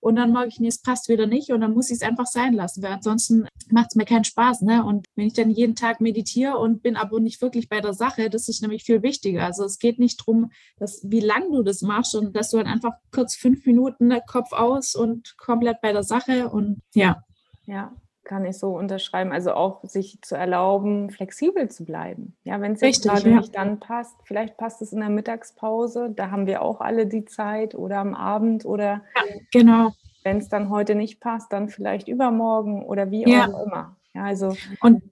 und 0.00 0.16
dann 0.16 0.32
merke 0.32 0.48
ich, 0.48 0.60
nee, 0.60 0.68
es 0.68 0.82
passt 0.82 1.08
wieder 1.08 1.26
nicht 1.26 1.50
und 1.50 1.62
dann 1.62 1.72
muss 1.72 1.90
ich 1.90 1.96
es 1.96 2.02
einfach 2.02 2.26
sein 2.26 2.52
lassen, 2.52 2.82
weil 2.82 2.92
ansonsten 2.92 3.48
macht 3.70 3.88
es 3.90 3.96
mir 3.96 4.04
keinen 4.04 4.24
Spaß. 4.24 4.62
Ne? 4.62 4.84
Und 4.84 5.06
wenn 5.16 5.26
ich 5.26 5.32
dann 5.32 5.50
jeden 5.50 5.74
Tag 5.76 6.00
meditiere 6.00 6.58
und 6.58 6.82
bin 6.82 6.96
aber 6.96 7.20
nicht 7.20 7.40
wirklich 7.40 7.68
bei 7.68 7.80
der 7.80 7.94
Sache, 7.94 8.28
das 8.28 8.48
ist 8.48 8.60
nämlich 8.60 8.84
viel 8.84 9.02
wichtiger. 9.02 9.44
Also 9.44 9.64
es 9.64 9.78
geht 9.78 9.98
nicht 9.98 10.20
darum, 10.20 10.50
dass, 10.78 11.00
wie 11.04 11.20
lange 11.20 11.50
du 11.50 11.62
das 11.62 11.82
machst 11.82 12.14
und 12.14 12.36
dass 12.36 12.50
du 12.50 12.65
dann 12.66 12.74
einfach 12.74 12.94
kurz 13.12 13.34
fünf 13.34 13.64
Minuten 13.66 14.08
ne, 14.08 14.22
Kopf 14.26 14.52
aus 14.52 14.94
und 14.94 15.36
komplett 15.38 15.80
bei 15.80 15.92
der 15.92 16.02
Sache 16.02 16.48
und 16.48 16.82
ja. 16.94 17.22
Ja, 17.64 17.92
kann 18.24 18.44
ich 18.44 18.58
so 18.58 18.76
unterschreiben. 18.76 19.32
Also 19.32 19.52
auch 19.54 19.82
sich 19.84 20.20
zu 20.22 20.36
erlauben, 20.36 21.10
flexibel 21.10 21.68
zu 21.70 21.84
bleiben. 21.84 22.36
Ja, 22.44 22.60
wenn 22.60 22.72
es 22.72 22.80
jetzt 22.80 23.04
gerade 23.04 23.28
ja. 23.30 23.36
nicht 23.36 23.54
dann 23.54 23.80
passt, 23.80 24.16
vielleicht 24.24 24.56
passt 24.56 24.82
es 24.82 24.92
in 24.92 25.00
der 25.00 25.10
Mittagspause, 25.10 26.12
da 26.14 26.30
haben 26.30 26.46
wir 26.46 26.62
auch 26.62 26.80
alle 26.80 27.06
die 27.06 27.24
Zeit 27.24 27.74
oder 27.74 27.98
am 27.98 28.14
Abend 28.14 28.64
oder 28.64 29.02
ja, 29.14 29.36
genau. 29.52 29.92
Wenn 30.22 30.38
es 30.38 30.48
dann 30.48 30.70
heute 30.70 30.96
nicht 30.96 31.20
passt, 31.20 31.52
dann 31.52 31.68
vielleicht 31.68 32.08
übermorgen 32.08 32.84
oder 32.84 33.12
wie 33.12 33.30
ja. 33.30 33.46
auch 33.46 33.64
immer. 33.64 33.96
Ja, 34.12 34.24
also 34.24 34.56
und 34.80 35.02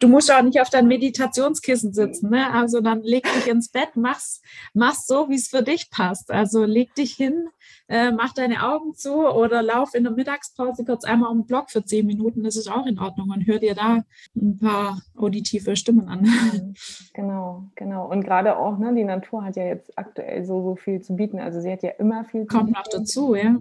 du 0.00 0.08
musst 0.08 0.32
auch 0.32 0.42
nicht 0.42 0.60
auf 0.60 0.70
dein 0.70 0.88
Meditationskissen 0.88 1.92
sitzen. 1.92 2.30
Ne? 2.30 2.52
Also 2.52 2.80
dann 2.80 3.02
leg 3.02 3.24
dich 3.34 3.46
ins 3.46 3.68
Bett, 3.68 3.90
mach's, 3.94 4.42
mach's 4.74 5.06
so, 5.06 5.28
wie 5.28 5.36
es 5.36 5.48
für 5.48 5.62
dich 5.62 5.90
passt. 5.90 6.30
Also 6.30 6.64
leg 6.64 6.94
dich 6.94 7.12
hin, 7.12 7.48
äh, 7.88 8.10
mach 8.10 8.32
deine 8.32 8.66
Augen 8.66 8.94
zu 8.94 9.26
oder 9.26 9.62
lauf 9.62 9.94
in 9.94 10.04
der 10.04 10.12
Mittagspause 10.12 10.84
kurz 10.84 11.04
einmal 11.04 11.30
um 11.30 11.42
den 11.42 11.46
Block 11.46 11.70
für 11.70 11.84
zehn 11.84 12.06
Minuten. 12.06 12.42
Das 12.42 12.56
ist 12.56 12.70
auch 12.70 12.86
in 12.86 12.98
Ordnung 12.98 13.30
und 13.30 13.46
hör 13.46 13.58
dir 13.58 13.74
da 13.74 14.02
ein 14.34 14.58
paar 14.58 15.00
auditive 15.16 15.76
Stimmen 15.76 16.08
an. 16.08 16.22
Mhm. 16.22 16.74
Genau, 17.14 17.64
genau. 17.76 18.10
Und 18.10 18.24
gerade 18.24 18.56
auch, 18.56 18.78
ne, 18.78 18.94
die 18.94 19.04
Natur 19.04 19.44
hat 19.44 19.56
ja 19.56 19.64
jetzt 19.64 19.96
aktuell 19.96 20.44
so, 20.44 20.62
so 20.62 20.76
viel 20.76 21.00
zu 21.00 21.14
bieten. 21.14 21.38
Also 21.38 21.60
sie 21.60 21.70
hat 21.70 21.82
ja 21.82 21.90
immer 21.90 22.24
viel 22.24 22.42
zu 22.42 22.46
Kommt 22.46 22.68
bieten. 22.68 22.74
Kommt 22.74 22.92
noch 22.92 23.00
dazu, 23.00 23.34
ja. 23.34 23.56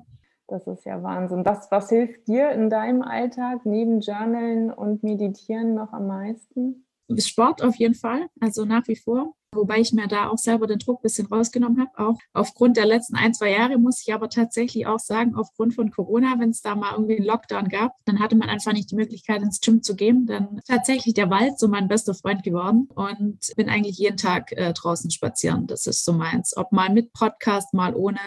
Das 0.50 0.66
ist 0.66 0.86
ja 0.86 1.02
Wahnsinn. 1.04 1.46
Was, 1.46 1.70
was 1.70 1.90
hilft 1.90 2.28
dir 2.28 2.50
in 2.52 2.70
deinem 2.70 3.04
Alltag 3.04 3.66
neben 3.66 4.02
Journalen 4.02 4.72
und 4.72 5.04
Meditieren 5.04 5.76
noch 5.76 5.94
am 5.94 6.08
meisten? 6.08 6.86
Sport 7.18 7.64
auf 7.64 7.76
jeden 7.76 7.96
Fall, 7.96 8.28
also 8.40 8.66
nach 8.66 8.88
wie 8.88 8.96
vor. 8.96 9.34
Wobei 9.52 9.80
ich 9.80 9.94
mir 9.94 10.08
da 10.08 10.30
auch 10.30 10.38
selber 10.38 10.68
den 10.68 10.78
Druck 10.78 11.00
ein 11.00 11.04
bisschen 11.04 11.26
rausgenommen 11.26 11.80
habe. 11.80 11.90
Auch 11.98 12.20
aufgrund 12.34 12.78
der 12.78 12.86
letzten 12.86 13.16
ein, 13.16 13.34
zwei 13.34 13.52
Jahre 13.52 13.80
muss 13.80 14.04
ich 14.06 14.14
aber 14.14 14.30
tatsächlich 14.30 14.86
auch 14.86 15.00
sagen, 15.00 15.34
aufgrund 15.36 15.74
von 15.74 15.90
Corona, 15.90 16.36
wenn 16.38 16.52
es 16.52 16.62
da 16.62 16.76
mal 16.76 16.92
irgendwie 16.94 17.18
einen 17.18 17.26
Lockdown 17.26 17.68
gab, 17.68 17.94
dann 18.06 18.20
hatte 18.20 18.36
man 18.36 18.48
einfach 18.48 18.74
nicht 18.74 18.92
die 18.92 18.96
Möglichkeit, 18.96 19.42
ins 19.42 19.60
Gym 19.60 19.82
zu 19.82 19.96
gehen. 19.96 20.28
Dann 20.28 20.62
tatsächlich 20.68 21.16
der 21.16 21.32
Wald 21.32 21.58
so 21.58 21.68
mein 21.68 21.88
bester 21.88 22.14
Freund 22.14 22.44
geworden 22.44 22.90
und 22.94 23.40
bin 23.56 23.70
eigentlich 23.70 23.98
jeden 23.98 24.18
Tag 24.18 24.52
äh, 24.52 24.72
draußen 24.72 25.10
spazieren. 25.10 25.66
Das 25.66 25.88
ist 25.88 26.06
so 26.06 26.14
meins. 26.14 26.56
Ob 26.56 26.72
mal 26.72 26.92
mit 26.92 27.12
Podcast, 27.14 27.74
mal 27.74 27.96
ohne 27.96 28.20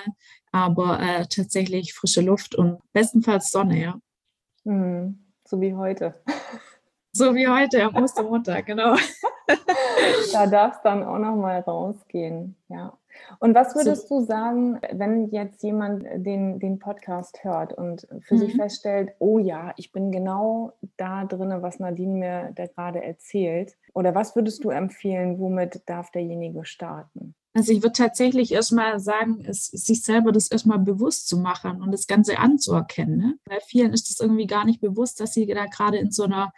aber 0.53 1.01
äh, 1.01 1.27
tatsächlich 1.27 1.95
frische 1.95 2.21
Luft 2.21 2.55
und 2.55 2.79
bestenfalls 2.93 3.51
Sonne, 3.51 3.81
ja. 3.81 3.99
Mhm. 4.65 5.19
So 5.45 5.61
wie 5.61 5.75
heute. 5.75 6.15
So 7.15 7.35
wie 7.35 7.47
heute 7.47 7.85
am 7.85 8.03
Ostermontag, 8.03 8.65
genau. 8.65 8.97
da 10.33 10.47
darf 10.47 10.77
es 10.77 10.83
dann 10.83 11.05
auch 11.05 11.19
noch 11.19 11.37
mal 11.37 11.61
rausgehen, 11.61 12.57
ja. 12.69 12.97
Und 13.39 13.55
was 13.55 13.75
würdest 13.75 14.09
so. 14.09 14.21
du 14.21 14.25
sagen, 14.25 14.81
wenn 14.93 15.29
jetzt 15.29 15.63
jemand 15.63 16.05
den, 16.15 16.59
den 16.59 16.79
Podcast 16.79 17.45
hört 17.45 17.75
und 17.75 18.09
für 18.21 18.37
mhm. 18.37 18.39
sich 18.39 18.57
feststellt, 18.57 19.13
oh 19.19 19.39
ja, 19.39 19.75
ich 19.77 19.93
bin 19.93 20.11
genau 20.11 20.73
da 20.97 21.27
drin, 21.27 21.55
was 21.61 21.79
Nadine 21.81 22.19
mir 22.19 22.53
da 22.55 22.67
gerade 22.67 23.03
erzählt? 23.03 23.77
Oder 23.93 24.15
was 24.15 24.35
würdest 24.35 24.65
du 24.65 24.71
empfehlen, 24.71 25.39
womit 25.39 25.83
darf 25.85 26.11
derjenige 26.13 26.65
starten? 26.65 27.35
Also 27.55 27.73
ich 27.73 27.83
würde 27.83 27.93
tatsächlich 27.93 28.53
erstmal 28.53 28.99
sagen, 28.99 29.45
es, 29.47 29.67
sich 29.67 30.03
selber 30.03 30.33
das 30.33 30.51
erstmal 30.51 30.79
bewusst 30.79 31.29
zu 31.29 31.37
machen 31.37 31.83
und 31.83 31.93
das 31.93 32.07
Ganze 32.07 32.39
anzuerkennen. 32.39 33.19
Ne? 33.19 33.39
Bei 33.45 33.61
vielen 33.61 33.93
ist 33.93 34.11
es 34.11 34.21
irgendwie 34.21 34.47
gar 34.47 34.65
nicht 34.65 34.81
bewusst, 34.81 35.21
dass 35.21 35.35
sie 35.35 35.47
da 35.47 35.67
gerade 35.67 35.99
in 35.99 36.11
so 36.11 36.25
einer, 36.25 36.53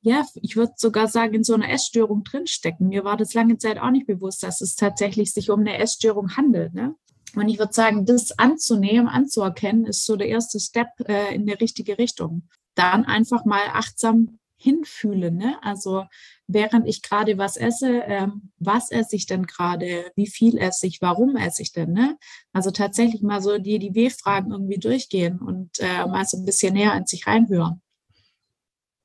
ja, 0.00 0.24
ich 0.40 0.56
würde 0.56 0.72
sogar 0.76 1.06
sagen, 1.06 1.34
in 1.34 1.44
so 1.44 1.52
einer 1.52 1.68
Essstörung 1.68 2.24
drinstecken. 2.24 2.88
Mir 2.88 3.04
war 3.04 3.18
das 3.18 3.34
lange 3.34 3.58
Zeit 3.58 3.78
auch 3.78 3.90
nicht 3.90 4.06
bewusst, 4.06 4.42
dass 4.42 4.62
es 4.62 4.74
tatsächlich 4.74 5.34
sich 5.34 5.50
um 5.50 5.60
eine 5.60 5.76
Essstörung 5.76 6.34
handelt. 6.36 6.72
Ne? 6.72 6.94
Und 7.34 7.48
ich 7.48 7.58
würde 7.58 7.74
sagen, 7.74 8.06
das 8.06 8.38
anzunehmen, 8.38 9.06
anzuerkennen, 9.06 9.84
ist 9.84 10.06
so 10.06 10.16
der 10.16 10.28
erste 10.28 10.58
Step 10.60 10.88
äh, 11.06 11.34
in 11.34 11.44
die 11.44 11.52
richtige 11.52 11.98
Richtung. 11.98 12.48
Dann 12.74 13.04
einfach 13.04 13.44
mal 13.44 13.68
achtsam 13.72 14.38
hinfühlen. 14.56 15.36
Ne? 15.36 15.58
Also 15.62 16.04
während 16.48 16.88
ich 16.88 17.02
gerade 17.02 17.38
was 17.38 17.56
esse, 17.56 18.02
ähm, 18.06 18.50
was 18.58 18.90
esse 18.90 19.14
ich 19.14 19.26
denn 19.26 19.46
gerade, 19.46 20.10
wie 20.16 20.26
viel 20.26 20.58
esse 20.58 20.86
ich, 20.86 21.00
warum 21.00 21.36
esse 21.36 21.62
ich 21.62 21.72
denn? 21.72 21.92
Ne? 21.92 22.16
Also 22.52 22.70
tatsächlich 22.70 23.22
mal 23.22 23.40
so 23.40 23.58
die, 23.58 23.78
die 23.78 23.94
W-Fragen 23.94 24.50
irgendwie 24.50 24.78
durchgehen 24.78 25.38
und 25.38 25.78
äh, 25.78 26.06
mal 26.06 26.24
so 26.24 26.38
ein 26.38 26.44
bisschen 26.44 26.74
näher 26.74 26.94
in 26.96 27.06
sich 27.06 27.26
reinhören. 27.26 27.80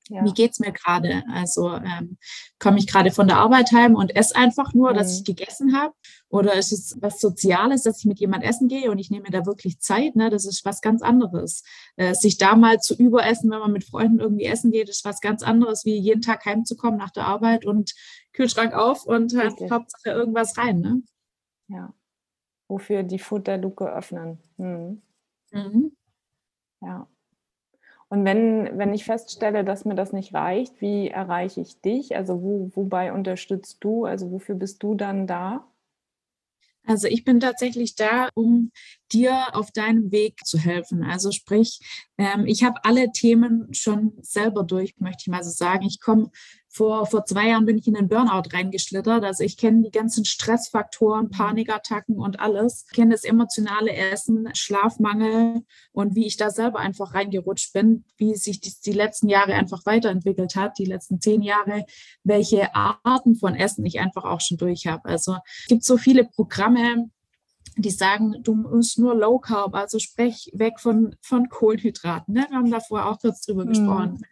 Ja. 0.10 0.26
Wie 0.26 0.34
geht's 0.34 0.60
mir 0.60 0.74
gerade? 0.74 1.24
Also 1.32 1.72
ähm, 1.76 2.18
komme 2.60 2.78
ich 2.78 2.88
gerade 2.88 3.12
von 3.12 3.28
der 3.28 3.38
Arbeit 3.38 3.72
heim 3.72 3.96
und 3.96 4.16
esse 4.16 4.36
einfach 4.36 4.74
nur, 4.74 4.92
mhm. 4.92 4.96
dass 4.98 5.18
ich 5.18 5.24
gegessen 5.24 5.78
habe? 5.78 5.94
Oder 6.28 6.56
ist 6.56 6.74
es 6.74 6.98
was 7.00 7.20
Soziales, 7.20 7.84
dass 7.84 8.00
ich 8.00 8.06
mit 8.06 8.20
jemand 8.20 8.44
essen 8.44 8.68
gehe 8.68 8.92
und 8.92 9.00
ich 9.00 9.12
nehme 9.12 9.30
da 9.32 9.46
wirklich 9.46 9.80
Zeit? 9.80 10.16
Ne? 10.16 10.30
Das 10.30 10.46
ist 10.46 10.66
was 10.66 10.82
ganz 10.82 11.02
anderes. 11.02 11.64
Äh, 11.96 12.16
sich 12.16 12.38
da 12.38 12.56
mal 12.56 12.80
zu 12.80 12.96
überessen, 12.96 13.50
wenn 13.50 13.60
man 13.60 13.72
mit 13.72 13.86
Freunden 13.86 14.20
irgendwie 14.20 14.46
essen 14.46 14.72
geht, 14.72 14.90
ist 14.90 15.06
was 15.06 15.22
ganz 15.22 15.42
anderes, 15.42 15.86
wie 15.86 15.98
jeden 15.98 16.22
Tag 16.22 16.46
heimzukommen 16.46 16.98
nach 16.98 17.12
der 17.12 17.26
Arbeit 17.26 17.66
und 17.66 17.94
Kühlschrank 18.34 18.74
auf 18.74 19.06
und 19.06 19.36
halt 19.38 19.54
Hauptsache 19.72 20.10
irgendwas 20.10 20.58
rein. 20.58 20.80
Ne? 20.80 21.02
Ja. 21.68 21.94
Wofür 22.68 23.04
die 23.04 23.20
Futterluke 23.20 23.86
öffnen. 23.86 24.40
Mhm. 24.58 25.02
Mhm. 25.52 25.96
Ja. 26.82 27.08
Und 28.14 28.26
wenn, 28.26 28.78
wenn 28.78 28.94
ich 28.94 29.06
feststelle, 29.06 29.64
dass 29.64 29.86
mir 29.86 29.96
das 29.96 30.14
nicht 30.14 30.36
reicht, 30.36 30.80
wie 30.82 31.08
erreiche 31.08 31.62
ich 31.62 31.82
dich? 31.82 32.16
Also 32.16 32.44
wo, 32.44 32.70
wobei 32.76 33.12
unterstützt 33.12 33.78
du? 33.80 34.06
Also 34.06 34.30
wofür 34.30 34.54
bist 34.54 34.84
du 34.84 34.94
dann 34.94 35.26
da? 35.26 35.68
Also 36.86 37.08
ich 37.08 37.24
bin 37.24 37.40
tatsächlich 37.40 37.96
da, 37.96 38.30
um 38.36 38.72
dir 39.12 39.56
auf 39.56 39.72
deinem 39.72 40.12
Weg 40.12 40.46
zu 40.46 40.60
helfen. 40.60 41.04
Also 41.04 41.32
sprich, 41.32 41.80
ähm, 42.20 42.46
ich 42.46 42.64
habe 42.64 42.86
alle 42.86 43.12
Themen 43.12 43.74
schon 43.74 44.14
selber 44.22 44.62
durch, 44.62 44.94
möchte 45.00 45.22
ich 45.22 45.28
mal 45.30 45.44
so 45.44 45.50
sagen. 45.50 45.84
Ich 45.88 46.00
komme 46.00 46.30
vor, 46.74 47.06
vor 47.06 47.24
zwei 47.26 47.50
Jahren 47.50 47.68
bin 47.68 47.78
ich 47.78 47.88
in 47.88 47.94
den 47.94 48.08
Burnout 48.08 48.50
reingeschlittert. 48.52 49.24
Also 49.24 49.44
ich 49.44 49.58
kenne 49.58 49.84
die 49.84 49.92
ganzen 49.92 50.26
Stressfaktoren, 50.26 51.30
Panikattacken 51.30 52.18
und 52.18 52.40
alles. 52.40 52.86
Ich 52.90 52.96
kenne 52.96 53.12
das 53.12 53.24
emotionale 53.24 53.94
Essen, 53.94 54.50
Schlafmangel 54.56 55.62
und 55.92 56.16
wie 56.16 56.26
ich 56.26 56.36
da 56.36 56.50
selber 56.50 56.80
einfach 56.80 57.14
reingerutscht 57.14 57.74
bin, 57.74 58.06
wie 58.18 58.34
sich 58.36 58.60
die, 58.60 58.74
die 58.84 58.92
letzten 58.92 59.30
Jahre 59.30 59.54
einfach 59.54 59.86
weiterentwickelt 59.86 60.56
hat, 60.56 60.80
die 60.80 60.86
letzten 60.86 61.22
zehn 61.22 61.44
Jahre, 61.44 61.86
welche 62.24 62.74
Arten 62.74 63.36
von 63.36 63.54
Essen 63.54 63.86
ich 63.86 64.00
einfach 64.00 64.24
auch 64.24 64.42
schon 64.42 64.58
durch 64.58 64.88
habe. 64.88 65.08
Also 65.08 65.38
es 65.62 65.68
gibt 65.68 65.84
so 65.84 65.98
viele 65.98 66.26
Programme, 66.26 67.12
die 67.78 67.92
sagen, 67.92 68.42
du 68.42 68.56
musst 68.56 68.98
nur 68.98 69.14
Low 69.14 69.38
Carb, 69.38 69.76
also 69.76 70.00
sprech 70.00 70.50
weg 70.54 70.80
von, 70.80 71.16
von 71.22 71.50
Kohlenhydraten. 71.50 72.34
Ne? 72.34 72.48
Wir 72.50 72.58
haben 72.58 72.72
da 72.72 72.80
vorher 72.80 73.10
auch 73.10 73.20
kurz 73.20 73.42
drüber 73.42 73.66
mhm. 73.66 73.70
gesprochen. 73.70 74.26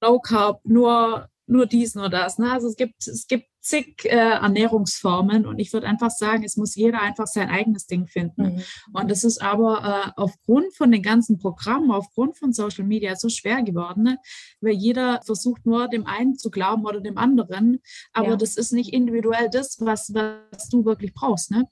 Low 0.00 0.18
Carb, 0.18 0.60
nur, 0.64 1.28
nur 1.48 1.66
dies, 1.66 1.94
nur 1.94 2.08
das. 2.08 2.38
Ne? 2.38 2.50
Also 2.50 2.68
es 2.68 2.76
gibt, 2.76 3.06
es 3.06 3.26
gibt 3.26 3.46
zig 3.60 4.04
äh, 4.04 4.16
Ernährungsformen 4.16 5.46
und 5.46 5.58
ich 5.58 5.72
würde 5.72 5.86
einfach 5.86 6.10
sagen, 6.10 6.44
es 6.44 6.56
muss 6.56 6.74
jeder 6.74 7.00
einfach 7.00 7.26
sein 7.26 7.48
eigenes 7.48 7.86
Ding 7.86 8.06
finden. 8.06 8.54
Mhm. 8.54 8.62
Und 8.92 9.10
es 9.10 9.24
ist 9.24 9.42
aber 9.42 10.12
äh, 10.16 10.20
aufgrund 10.20 10.74
von 10.74 10.90
den 10.90 11.02
ganzen 11.02 11.38
Programmen, 11.38 11.90
aufgrund 11.90 12.38
von 12.38 12.52
Social 12.52 12.84
Media 12.84 13.16
so 13.16 13.28
schwer 13.28 13.62
geworden, 13.62 14.04
ne? 14.04 14.18
weil 14.60 14.74
jeder 14.74 15.20
versucht 15.24 15.66
nur 15.66 15.88
dem 15.88 16.06
einen 16.06 16.36
zu 16.36 16.50
glauben 16.50 16.84
oder 16.86 17.00
dem 17.00 17.18
anderen, 17.18 17.80
aber 18.12 18.30
ja. 18.30 18.36
das 18.36 18.56
ist 18.56 18.72
nicht 18.72 18.92
individuell 18.92 19.48
das, 19.50 19.76
was, 19.80 20.12
was 20.14 20.68
du 20.68 20.84
wirklich 20.84 21.12
brauchst. 21.12 21.50
Ne? 21.50 21.68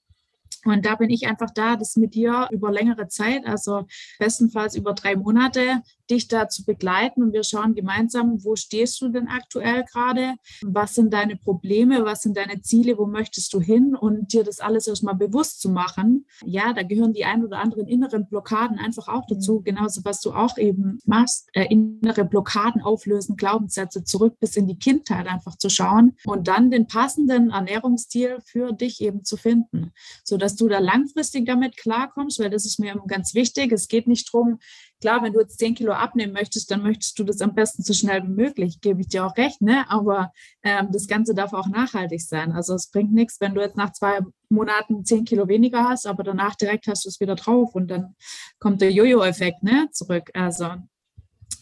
Und 0.71 0.85
da 0.85 0.97
bin 0.97 1.11
ich 1.11 1.27
einfach 1.27 1.51
da, 1.51 1.77
das 1.77 1.97
mit 1.97 2.15
dir 2.15 2.49
über 2.51 2.71
längere 2.71 3.09
Zeit, 3.09 3.47
also 3.47 3.87
bestenfalls 4.19 4.75
über 4.77 4.93
drei 4.93 5.17
Monate, 5.17 5.83
dich 6.11 6.29
da 6.29 6.49
zu 6.49 6.65
begleiten. 6.65 7.23
Und 7.23 7.33
wir 7.33 7.45
schauen 7.45 7.75
gemeinsam, 7.75 8.45
wo 8.45 8.57
stehst 8.57 9.01
du 9.01 9.09
denn 9.09 9.29
aktuell 9.29 9.85
gerade? 9.85 10.35
Was 10.63 10.95
sind 10.95 11.13
deine 11.13 11.37
Probleme? 11.37 12.05
Was 12.05 12.23
sind 12.23 12.37
deine 12.37 12.63
Ziele? 12.63 12.99
Wo 12.99 13.07
möchtest 13.07 13.53
du 13.53 13.61
hin? 13.61 13.97
Und 13.97 14.33
dir 14.33 14.45
das 14.45 14.61
alles 14.61 14.87
erstmal 14.87 15.15
bewusst 15.15 15.61
zu 15.61 15.69
machen. 15.69 16.27
Ja, 16.45 16.73
da 16.73 16.83
gehören 16.83 17.13
die 17.13 17.25
ein 17.25 17.45
oder 17.45 17.59
anderen 17.59 17.87
inneren 17.87 18.29
Blockaden 18.29 18.79
einfach 18.79 19.09
auch 19.09 19.27
dazu. 19.29 19.61
Mhm. 19.61 19.65
Genauso, 19.65 20.05
was 20.05 20.21
du 20.21 20.33
auch 20.33 20.59
eben 20.59 20.99
machst. 21.05 21.49
Äh, 21.53 21.67
innere 21.71 22.25
Blockaden 22.25 22.83
auflösen, 22.83 23.37
Glaubenssätze 23.37 24.05
zurück 24.05 24.39
bis 24.41 24.57
in 24.57 24.67
die 24.67 24.79
Kindheit 24.79 25.27
einfach 25.27 25.57
zu 25.57 25.69
schauen 25.69 26.17
und 26.25 26.49
dann 26.49 26.71
den 26.71 26.87
passenden 26.87 27.51
Ernährungsstil 27.51 28.39
für 28.45 28.73
dich 28.73 29.01
eben 29.01 29.25
zu 29.25 29.37
finden, 29.37 29.93
sodass 30.25 30.56
du 30.61 30.69
da 30.69 30.79
langfristig 30.79 31.47
damit 31.47 31.77
klarkommst, 31.77 32.39
weil 32.39 32.51
das 32.51 32.67
ist 32.67 32.79
mir 32.79 33.01
ganz 33.07 33.35
wichtig. 33.35 33.73
Es 33.73 33.89
geht 33.89 34.07
nicht 34.07 34.33
darum, 34.33 34.59
klar, 35.01 35.23
wenn 35.23 35.33
du 35.33 35.41
jetzt 35.41 35.59
10 35.59 35.75
Kilo 35.75 35.93
abnehmen 35.93 36.33
möchtest, 36.33 36.71
dann 36.71 36.83
möchtest 36.83 37.19
du 37.19 37.25
das 37.25 37.41
am 37.41 37.55
besten 37.55 37.83
so 37.83 37.93
schnell 37.93 38.23
wie 38.23 38.33
möglich, 38.33 38.81
gebe 38.81 39.01
ich 39.01 39.09
dir 39.09 39.27
auch 39.27 39.37
recht, 39.37 39.61
ne? 39.63 39.89
Aber 39.91 40.33
ähm, 40.63 40.89
das 40.91 41.07
Ganze 41.07 41.35
darf 41.35 41.53
auch 41.53 41.69
nachhaltig 41.69 42.21
sein. 42.21 42.53
Also 42.53 42.75
es 42.75 42.91
bringt 42.91 43.13
nichts, 43.13 43.41
wenn 43.41 43.55
du 43.55 43.61
jetzt 43.61 43.77
nach 43.77 43.93
zwei 43.93 44.21
Monaten 44.49 45.05
10 45.05 45.25
Kilo 45.25 45.49
weniger 45.49 45.85
hast, 45.85 46.07
aber 46.07 46.23
danach 46.23 46.55
direkt 46.55 46.87
hast 46.87 47.05
du 47.05 47.09
es 47.09 47.21
wieder 47.21 47.35
drauf 47.35 47.75
und 47.75 47.89
dann 47.89 48.15
kommt 48.59 48.81
der 48.81 48.93
Jojo-Effekt 48.93 49.63
ne, 49.63 49.89
zurück. 49.93 50.31
Also 50.35 50.77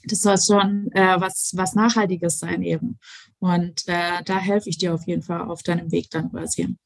das 0.07 0.21
soll 0.21 0.39
schon 0.39 0.91
äh, 0.93 1.21
was, 1.21 1.53
was 1.55 1.75
Nachhaltiges 1.75 2.39
sein 2.39 2.63
eben. 2.63 2.99
Und 3.39 3.87
äh, 3.87 4.23
da 4.25 4.39
helfe 4.39 4.69
ich 4.69 4.79
dir 4.79 4.95
auf 4.95 5.07
jeden 5.07 5.23
Fall 5.23 5.43
auf 5.43 5.63
deinem 5.63 5.91
Weg 5.91 6.11
dann 6.11 6.31
quasi. 6.31 6.77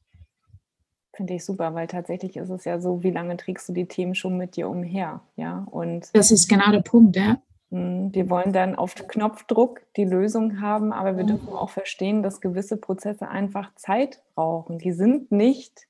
Finde 1.19 1.33
ich 1.33 1.43
super, 1.43 1.73
weil 1.75 1.87
tatsächlich 1.87 2.37
ist 2.37 2.49
es 2.49 2.63
ja 2.63 2.79
so, 2.79 3.03
wie 3.03 3.11
lange 3.11 3.35
trägst 3.35 3.67
du 3.67 3.73
die 3.73 3.87
Themen 3.87 4.15
schon 4.15 4.37
mit 4.37 4.55
dir 4.55 4.69
umher? 4.69 5.19
Ja, 5.35 5.67
und 5.69 6.07
das 6.13 6.31
ist 6.31 6.47
genau 6.47 6.71
der 6.71 6.79
Punkt, 6.79 7.17
ja. 7.17 7.41
Hm, 7.71 8.13
wir 8.13 8.29
wollen 8.31 8.51
dann 8.51 8.75
auf 8.75 8.95
Knopfdruck 8.95 9.81
die 9.95 10.05
Lösung 10.05 10.59
haben, 10.59 10.91
aber 10.91 11.17
wir 11.17 11.23
dürfen 11.23 11.49
auch 11.49 11.69
verstehen, 11.69 12.23
dass 12.23 12.41
gewisse 12.41 12.77
Prozesse 12.77 13.27
einfach 13.27 13.75
Zeit 13.75 14.23
brauchen. 14.33 14.79
Die 14.79 14.91
sind 14.91 15.31
nicht 15.31 15.87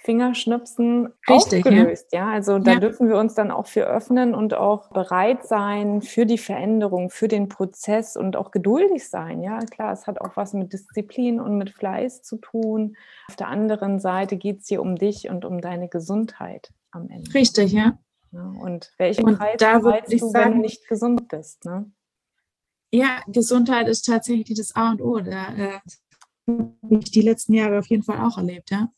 Fingerschnipsen 0.00 1.12
Richtig, 1.28 1.66
aufgelöst. 1.66 2.06
Ja. 2.12 2.20
ja, 2.20 2.32
also 2.32 2.58
da 2.58 2.72
ja. 2.72 2.80
dürfen 2.80 3.08
wir 3.08 3.18
uns 3.18 3.34
dann 3.34 3.50
auch 3.50 3.66
für 3.66 3.82
öffnen 3.82 4.34
und 4.34 4.54
auch 4.54 4.88
bereit 4.90 5.46
sein 5.46 6.00
für 6.00 6.24
die 6.24 6.38
Veränderung, 6.38 7.10
für 7.10 7.28
den 7.28 7.48
Prozess 7.48 8.16
und 8.16 8.36
auch 8.36 8.50
geduldig 8.50 9.08
sein. 9.08 9.42
Ja, 9.42 9.58
klar, 9.58 9.92
es 9.92 10.06
hat 10.06 10.20
auch 10.22 10.36
was 10.36 10.54
mit 10.54 10.72
Disziplin 10.72 11.38
und 11.38 11.58
mit 11.58 11.70
Fleiß 11.70 12.22
zu 12.22 12.38
tun. 12.38 12.96
Auf 13.28 13.36
der 13.36 13.48
anderen 13.48 13.98
Seite 13.98 14.38
geht 14.38 14.60
es 14.60 14.68
hier 14.68 14.80
um 14.80 14.96
dich 14.96 15.28
und 15.28 15.44
um 15.44 15.60
deine 15.60 15.88
Gesundheit 15.88 16.72
am 16.92 17.10
Ende. 17.10 17.34
Richtig, 17.34 17.72
ja. 17.72 17.98
Ne? 18.32 18.54
Und 18.60 18.92
welchen 18.98 19.24
und 19.24 19.38
Preis 19.38 19.56
da 19.58 19.80
zahlst 19.80 20.12
du, 20.12 20.18
sagen, 20.30 20.44
wenn 20.44 20.52
du 20.58 20.62
nicht 20.62 20.86
gesund 20.88 21.28
bist? 21.28 21.64
Ne? 21.64 21.90
Ja, 22.92 23.22
Gesundheit 23.28 23.88
ist 23.88 24.02
tatsächlich 24.02 24.56
das 24.56 24.74
A 24.74 24.90
und 24.90 25.02
O. 25.02 25.20
Da 25.20 25.54
äh, 25.54 25.80
habe 26.48 26.98
ich 27.00 27.10
die 27.10 27.22
letzten 27.22 27.54
Jahre 27.54 27.78
auf 27.78 27.86
jeden 27.86 28.02
Fall 28.02 28.18
auch 28.20 28.36
erlebt. 28.36 28.70
Ja? 28.70 28.88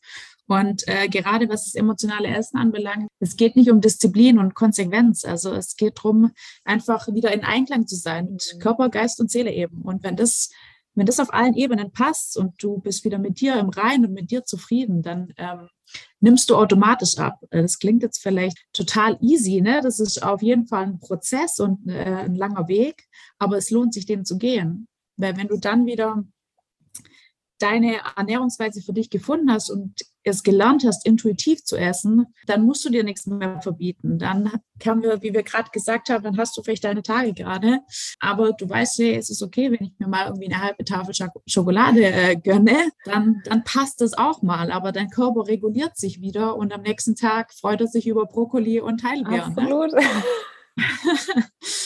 Und 0.46 0.86
äh, 0.86 1.08
gerade 1.08 1.48
was 1.48 1.64
das 1.64 1.74
emotionale 1.74 2.28
Essen 2.28 2.58
anbelangt, 2.58 3.08
es 3.20 3.36
geht 3.36 3.56
nicht 3.56 3.70
um 3.70 3.80
Disziplin 3.80 4.38
und 4.38 4.54
Konsequenz. 4.54 5.24
Also 5.24 5.52
es 5.54 5.76
geht 5.76 5.98
darum, 5.98 6.32
einfach 6.64 7.08
wieder 7.08 7.32
in 7.32 7.44
Einklang 7.44 7.86
zu 7.86 7.96
sein 7.96 8.32
mit 8.32 8.52
mhm. 8.54 8.58
Körper, 8.58 8.88
Geist 8.88 9.20
und 9.20 9.30
Seele 9.30 9.52
eben. 9.52 9.82
Und 9.82 10.02
wenn 10.02 10.16
das, 10.16 10.50
wenn 10.94 11.06
das 11.06 11.20
auf 11.20 11.32
allen 11.32 11.54
Ebenen 11.54 11.92
passt 11.92 12.36
und 12.36 12.62
du 12.62 12.78
bist 12.80 13.04
wieder 13.04 13.18
mit 13.18 13.40
dir 13.40 13.56
im 13.56 13.70
Rein 13.70 14.04
und 14.04 14.12
mit 14.12 14.30
dir 14.30 14.44
zufrieden, 14.44 15.02
dann 15.02 15.32
ähm, 15.36 15.68
nimmst 16.20 16.48
du 16.50 16.56
automatisch 16.56 17.18
ab. 17.18 17.40
Äh, 17.50 17.62
das 17.62 17.78
klingt 17.78 18.02
jetzt 18.02 18.22
vielleicht 18.22 18.58
total 18.72 19.18
easy, 19.20 19.60
ne? 19.60 19.80
Das 19.82 20.00
ist 20.00 20.22
auf 20.22 20.42
jeden 20.42 20.66
Fall 20.66 20.84
ein 20.84 21.00
Prozess 21.00 21.60
und 21.60 21.88
äh, 21.88 22.24
ein 22.24 22.34
langer 22.34 22.68
Weg, 22.68 23.08
aber 23.38 23.56
es 23.56 23.70
lohnt 23.70 23.94
sich, 23.94 24.06
den 24.06 24.24
zu 24.24 24.38
gehen. 24.38 24.88
Weil 25.16 25.36
wenn 25.36 25.48
du 25.48 25.58
dann 25.58 25.86
wieder 25.86 26.24
deine 27.58 27.98
Ernährungsweise 28.16 28.82
für 28.82 28.92
dich 28.92 29.10
gefunden 29.10 29.52
hast 29.52 29.70
und 29.70 29.94
es 30.24 30.42
gelernt 30.42 30.84
hast, 30.86 31.06
intuitiv 31.06 31.64
zu 31.64 31.76
essen, 31.76 32.26
dann 32.46 32.64
musst 32.64 32.84
du 32.84 32.90
dir 32.90 33.04
nichts 33.04 33.26
mehr 33.26 33.60
verbieten. 33.60 34.18
Dann 34.18 34.50
kann 34.78 35.02
wir, 35.02 35.22
wie 35.22 35.32
wir 35.32 35.42
gerade 35.42 35.70
gesagt 35.70 36.10
haben, 36.10 36.24
dann 36.24 36.38
hast 36.38 36.56
du 36.56 36.62
vielleicht 36.62 36.84
deine 36.84 37.02
Tage 37.02 37.32
gerade, 37.32 37.80
aber 38.20 38.52
du 38.52 38.68
weißt 38.68 38.98
ja, 38.98 39.06
es 39.12 39.30
ist 39.30 39.42
okay, 39.42 39.70
wenn 39.70 39.86
ich 39.86 39.92
mir 39.98 40.08
mal 40.08 40.26
irgendwie 40.26 40.52
eine 40.52 40.62
halbe 40.62 40.84
Tafel 40.84 41.14
Schokolade 41.46 42.04
äh, 42.04 42.36
gönne, 42.36 42.90
dann, 43.04 43.42
dann 43.44 43.64
passt 43.64 44.00
das 44.00 44.14
auch 44.14 44.42
mal, 44.42 44.70
aber 44.70 44.92
dein 44.92 45.10
Körper 45.10 45.46
reguliert 45.46 45.96
sich 45.96 46.20
wieder 46.20 46.56
und 46.56 46.72
am 46.72 46.82
nächsten 46.82 47.14
Tag 47.14 47.52
freut 47.52 47.80
er 47.80 47.86
sich 47.86 48.06
über 48.06 48.26
Brokkoli 48.26 48.80
und 48.80 49.04
Heidelbeeren. 49.04 49.54
Ne? 49.54 49.62
Absolut. 49.62 49.92
Ne? 49.92 50.02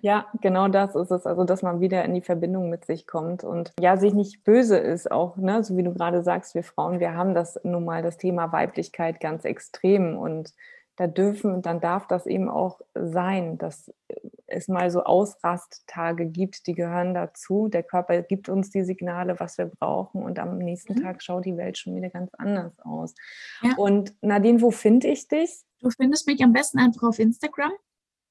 Ja, 0.00 0.26
genau 0.40 0.68
das 0.68 0.94
ist 0.94 1.10
es. 1.10 1.26
Also, 1.26 1.44
dass 1.44 1.62
man 1.62 1.80
wieder 1.80 2.04
in 2.04 2.14
die 2.14 2.22
Verbindung 2.22 2.70
mit 2.70 2.84
sich 2.84 3.06
kommt 3.06 3.44
und 3.44 3.72
ja, 3.78 3.96
sich 3.96 4.14
nicht 4.14 4.44
böse 4.44 4.78
ist, 4.78 5.10
auch, 5.10 5.36
ne, 5.36 5.62
so 5.62 5.76
wie 5.76 5.82
du 5.82 5.92
gerade 5.92 6.22
sagst, 6.22 6.54
wir 6.54 6.64
Frauen, 6.64 7.00
wir 7.00 7.14
haben 7.14 7.34
das 7.34 7.60
nun 7.64 7.84
mal 7.84 8.02
das 8.02 8.16
Thema 8.16 8.52
Weiblichkeit 8.52 9.20
ganz 9.20 9.44
extrem 9.44 10.16
und 10.16 10.54
da 10.96 11.06
dürfen, 11.06 11.62
dann 11.62 11.80
darf 11.80 12.06
das 12.06 12.26
eben 12.26 12.48
auch 12.50 12.80
sein, 12.94 13.56
dass 13.56 13.90
es 14.46 14.68
mal 14.68 14.90
so 14.90 15.04
Ausrasttage 15.04 16.26
gibt, 16.26 16.66
die 16.66 16.74
gehören 16.74 17.14
dazu. 17.14 17.68
Der 17.68 17.82
Körper 17.82 18.20
gibt 18.22 18.50
uns 18.50 18.70
die 18.70 18.84
Signale, 18.84 19.40
was 19.40 19.56
wir 19.56 19.66
brauchen 19.66 20.22
und 20.22 20.38
am 20.38 20.58
nächsten 20.58 20.94
mhm. 20.94 21.02
Tag 21.02 21.22
schaut 21.22 21.46
die 21.46 21.56
Welt 21.56 21.78
schon 21.78 21.96
wieder 21.96 22.10
ganz 22.10 22.30
anders 22.34 22.78
aus. 22.80 23.14
Ja. 23.62 23.74
Und 23.76 24.14
Nadine, 24.20 24.60
wo 24.60 24.70
finde 24.70 25.08
ich 25.08 25.28
dich? 25.28 25.62
Du 25.80 25.90
findest 25.90 26.26
mich 26.26 26.42
am 26.44 26.52
besten 26.52 26.78
einfach 26.78 27.08
auf 27.08 27.18
Instagram. 27.18 27.72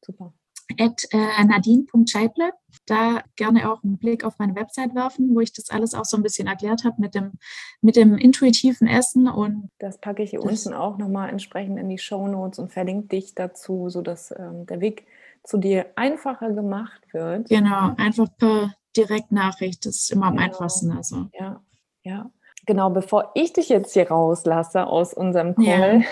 Super 0.05 0.31
at 0.79 1.05
äh, 1.11 1.43
nadine.scheible. 1.43 2.51
Da 2.85 3.21
gerne 3.35 3.71
auch 3.71 3.83
einen 3.83 3.97
Blick 3.97 4.23
auf 4.23 4.39
meine 4.39 4.55
Website 4.55 4.95
werfen, 4.95 5.35
wo 5.35 5.39
ich 5.39 5.53
das 5.53 5.69
alles 5.69 5.93
auch 5.93 6.05
so 6.05 6.17
ein 6.17 6.23
bisschen 6.23 6.47
erklärt 6.47 6.83
habe 6.83 6.95
mit 6.99 7.15
dem, 7.15 7.33
mit 7.81 7.95
dem 7.95 8.17
intuitiven 8.17 8.87
Essen. 8.87 9.27
Und 9.27 9.69
das 9.79 9.99
packe 9.99 10.23
ich 10.23 10.31
hier 10.31 10.43
unten 10.43 10.73
auch 10.73 10.97
nochmal 10.97 11.29
entsprechend 11.29 11.77
in 11.77 11.89
die 11.89 11.97
Show 11.97 12.27
Notes 12.27 12.59
und 12.59 12.71
verlinke 12.71 13.07
dich 13.07 13.35
dazu, 13.35 13.89
sodass 13.89 14.33
ähm, 14.37 14.65
der 14.65 14.81
Weg 14.81 15.05
zu 15.43 15.57
dir 15.57 15.87
einfacher 15.95 16.51
gemacht 16.51 17.01
wird. 17.13 17.49
Genau, 17.49 17.93
einfach 17.97 18.27
per 18.37 18.73
Direktnachricht. 18.95 19.85
Das 19.85 19.97
ist 19.97 20.11
immer 20.11 20.27
am 20.27 20.37
genau. 20.37 20.47
einfachsten. 20.47 20.91
Also. 20.91 21.27
Ja, 21.33 21.61
ja. 22.03 22.31
Genau, 22.67 22.91
bevor 22.91 23.31
ich 23.33 23.53
dich 23.53 23.69
jetzt 23.69 23.93
hier 23.93 24.09
rauslasse 24.09 24.85
aus 24.85 25.13
unserem 25.13 25.55
Call, 25.55 26.01
ja. 26.01 26.07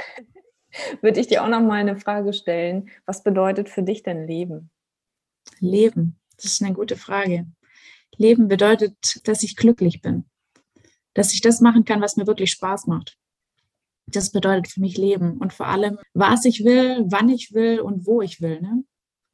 würde 1.01 1.19
ich 1.19 1.27
dir 1.27 1.43
auch 1.43 1.47
noch 1.47 1.62
mal 1.62 1.79
eine 1.79 1.97
Frage 1.97 2.34
stellen. 2.34 2.89
Was 3.05 3.23
bedeutet 3.23 3.69
für 3.69 3.84
dich 3.84 4.03
denn 4.03 4.27
Leben? 4.27 4.69
Leben, 5.60 6.19
das 6.36 6.45
ist 6.45 6.63
eine 6.63 6.73
gute 6.73 6.95
Frage. 6.95 7.47
Leben 8.17 8.47
bedeutet, 8.47 9.27
dass 9.27 9.43
ich 9.43 9.55
glücklich 9.55 10.01
bin, 10.01 10.25
dass 11.13 11.34
ich 11.34 11.41
das 11.41 11.62
machen 11.62 11.86
kann, 11.86 12.01
was 12.01 12.17
mir 12.17 12.27
wirklich 12.27 12.51
Spaß 12.51 12.88
macht. 12.88 13.17
Das 14.08 14.32
bedeutet 14.32 14.67
für 14.71 14.82
mich 14.82 14.97
Leben 14.97 15.38
und 15.38 15.53
vor 15.53 15.67
allem, 15.67 15.99
was 16.13 16.45
ich 16.45 16.63
will, 16.65 17.05
wann 17.08 17.29
ich 17.29 17.53
will 17.53 17.79
und 17.79 18.08
wo 18.08 18.21
ich 18.21 18.41
will. 18.41 18.60
Ne? 18.62 18.84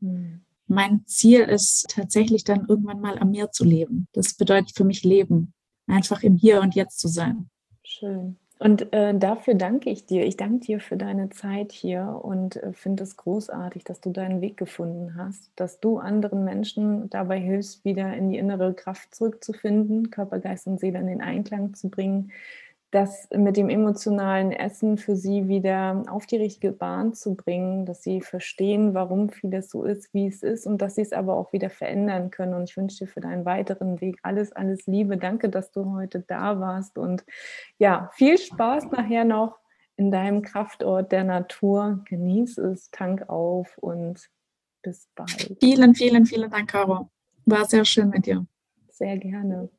Hm. 0.01 0.45
Mein 0.67 1.05
Ziel 1.05 1.41
ist 1.41 1.85
tatsächlich 1.89 2.43
dann 2.43 2.65
irgendwann 2.67 2.99
mal 2.99 3.19
am 3.19 3.31
Meer 3.31 3.51
zu 3.51 3.63
leben. 3.63 4.07
Das 4.13 4.33
bedeutet 4.33 4.75
für 4.75 4.83
mich 4.83 5.03
Leben, 5.03 5.53
einfach 5.87 6.23
im 6.23 6.35
Hier 6.35 6.61
und 6.61 6.75
Jetzt 6.75 6.99
zu 6.99 7.07
sein. 7.07 7.49
Schön. 7.83 8.37
Und 8.57 8.93
äh, 8.93 9.13
dafür 9.13 9.55
danke 9.55 9.89
ich 9.89 10.05
dir. 10.05 10.25
Ich 10.25 10.37
danke 10.37 10.65
dir 10.65 10.79
für 10.79 10.95
deine 10.95 11.29
Zeit 11.29 11.73
hier 11.73 12.21
und 12.23 12.55
äh, 12.55 12.71
finde 12.71 13.03
es 13.03 13.17
großartig, 13.17 13.83
dass 13.83 13.99
du 13.99 14.11
deinen 14.11 14.39
Weg 14.39 14.55
gefunden 14.55 15.15
hast, 15.17 15.51
dass 15.57 15.81
du 15.81 15.97
anderen 15.97 16.45
Menschen 16.45 17.09
dabei 17.09 17.37
hilfst, 17.37 17.83
wieder 17.83 18.13
in 18.13 18.29
die 18.29 18.37
innere 18.37 18.73
Kraft 18.73 19.13
zurückzufinden, 19.13 20.09
Körper, 20.09 20.39
Geist 20.39 20.67
und 20.67 20.79
Seele 20.79 20.99
in 20.99 21.07
den 21.07 21.21
Einklang 21.21 21.73
zu 21.73 21.89
bringen, 21.89 22.31
das 22.91 23.27
mit 23.35 23.57
dem 23.57 23.69
emotionalen 23.69 24.51
Essen 24.51 24.97
für 24.97 25.15
sie 25.15 25.47
wieder 25.47 26.03
auf 26.07 26.25
die 26.25 26.37
richtige 26.37 26.71
Bahn 26.71 27.13
zu 27.13 27.35
bringen, 27.35 27.85
dass 27.85 28.03
sie 28.03 28.21
verstehen, 28.21 28.93
warum 28.93 29.29
vieles 29.29 29.69
so 29.69 29.83
ist, 29.83 30.13
wie 30.13 30.27
es 30.27 30.43
ist 30.43 30.65
und 30.65 30.81
dass 30.81 30.95
sie 30.95 31.01
es 31.01 31.11
aber 31.11 31.35
auch 31.35 31.51
wieder 31.51 31.69
verändern 31.69 32.31
können. 32.31 32.53
Und 32.53 32.69
ich 32.69 32.77
wünsche 32.77 33.05
dir 33.05 33.11
für 33.11 33.19
deinen 33.21 33.45
weiteren 33.45 33.99
Weg 34.01 34.19
alles, 34.23 34.51
alles 34.53 34.85
Liebe. 34.87 35.17
Danke, 35.17 35.49
dass 35.49 35.71
du 35.71 35.93
heute 35.93 36.21
da 36.21 36.59
warst 36.59 36.97
und 36.97 37.25
ja, 37.77 38.09
viel 38.13 38.37
Spaß 38.37 38.91
nachher 38.91 39.25
noch 39.25 39.59
in 39.97 40.11
deinem 40.11 40.41
Kraftort 40.41 41.11
der 41.11 41.23
Natur. 41.23 42.01
Genieß 42.05 42.57
es, 42.59 42.91
tank 42.91 43.29
auf 43.29 43.77
und 43.77 44.29
bis 44.81 45.09
bald. 45.15 45.57
Vielen, 45.59 45.95
vielen, 45.95 46.25
vielen 46.25 46.49
Dank, 46.51 46.69
Caro. 46.69 47.09
War 47.45 47.65
sehr 47.65 47.85
schön 47.85 48.09
mit 48.09 48.25
dir. 48.25 48.45
Sehr 48.89 49.17
gerne. 49.17 49.69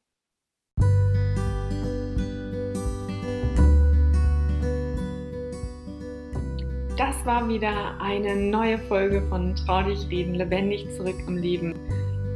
Das 6.97 7.27
war 7.27 7.47
wieder 7.47 8.01
eine 8.01 8.35
neue 8.35 8.79
Folge 8.79 9.21
von 9.29 9.55
Trau 9.55 9.83
dich 9.83 10.09
reden, 10.09 10.35
lebendig 10.35 10.87
zurück 10.97 11.17
im 11.27 11.37
Leben. 11.37 11.75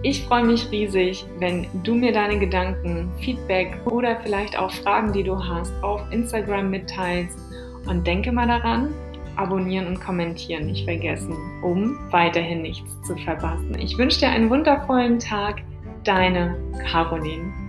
Ich 0.03 0.23
freue 0.25 0.45
mich 0.45 0.71
riesig, 0.71 1.25
wenn 1.39 1.67
du 1.83 1.95
mir 1.95 2.13
deine 2.13 2.39
Gedanken, 2.39 3.11
Feedback 3.21 3.79
oder 3.87 4.21
vielleicht 4.21 4.59
auch 4.59 4.71
Fragen, 4.71 5.15
die 5.15 5.23
du 5.23 5.43
hast, 5.43 5.73
auf 5.83 6.03
Instagram 6.11 6.71
mitteilst 6.71 7.39
Und 7.87 8.07
denke 8.07 8.33
mal 8.33 8.47
daran, 8.47 8.93
abonnieren 9.37 9.87
und 9.87 10.01
kommentieren 10.01 10.67
nicht 10.67 10.85
vergessen, 10.85 11.35
um 11.63 11.99
weiterhin 12.11 12.61
nichts 12.61 13.01
zu 13.03 13.17
verpassen. 13.17 13.79
Ich 13.79 13.97
wünsche 13.97 14.21
dir 14.21 14.29
einen 14.29 14.51
wundervollen 14.51 15.19
Tag. 15.19 15.63
Deine 16.05 16.57
Caroline. 16.91 17.60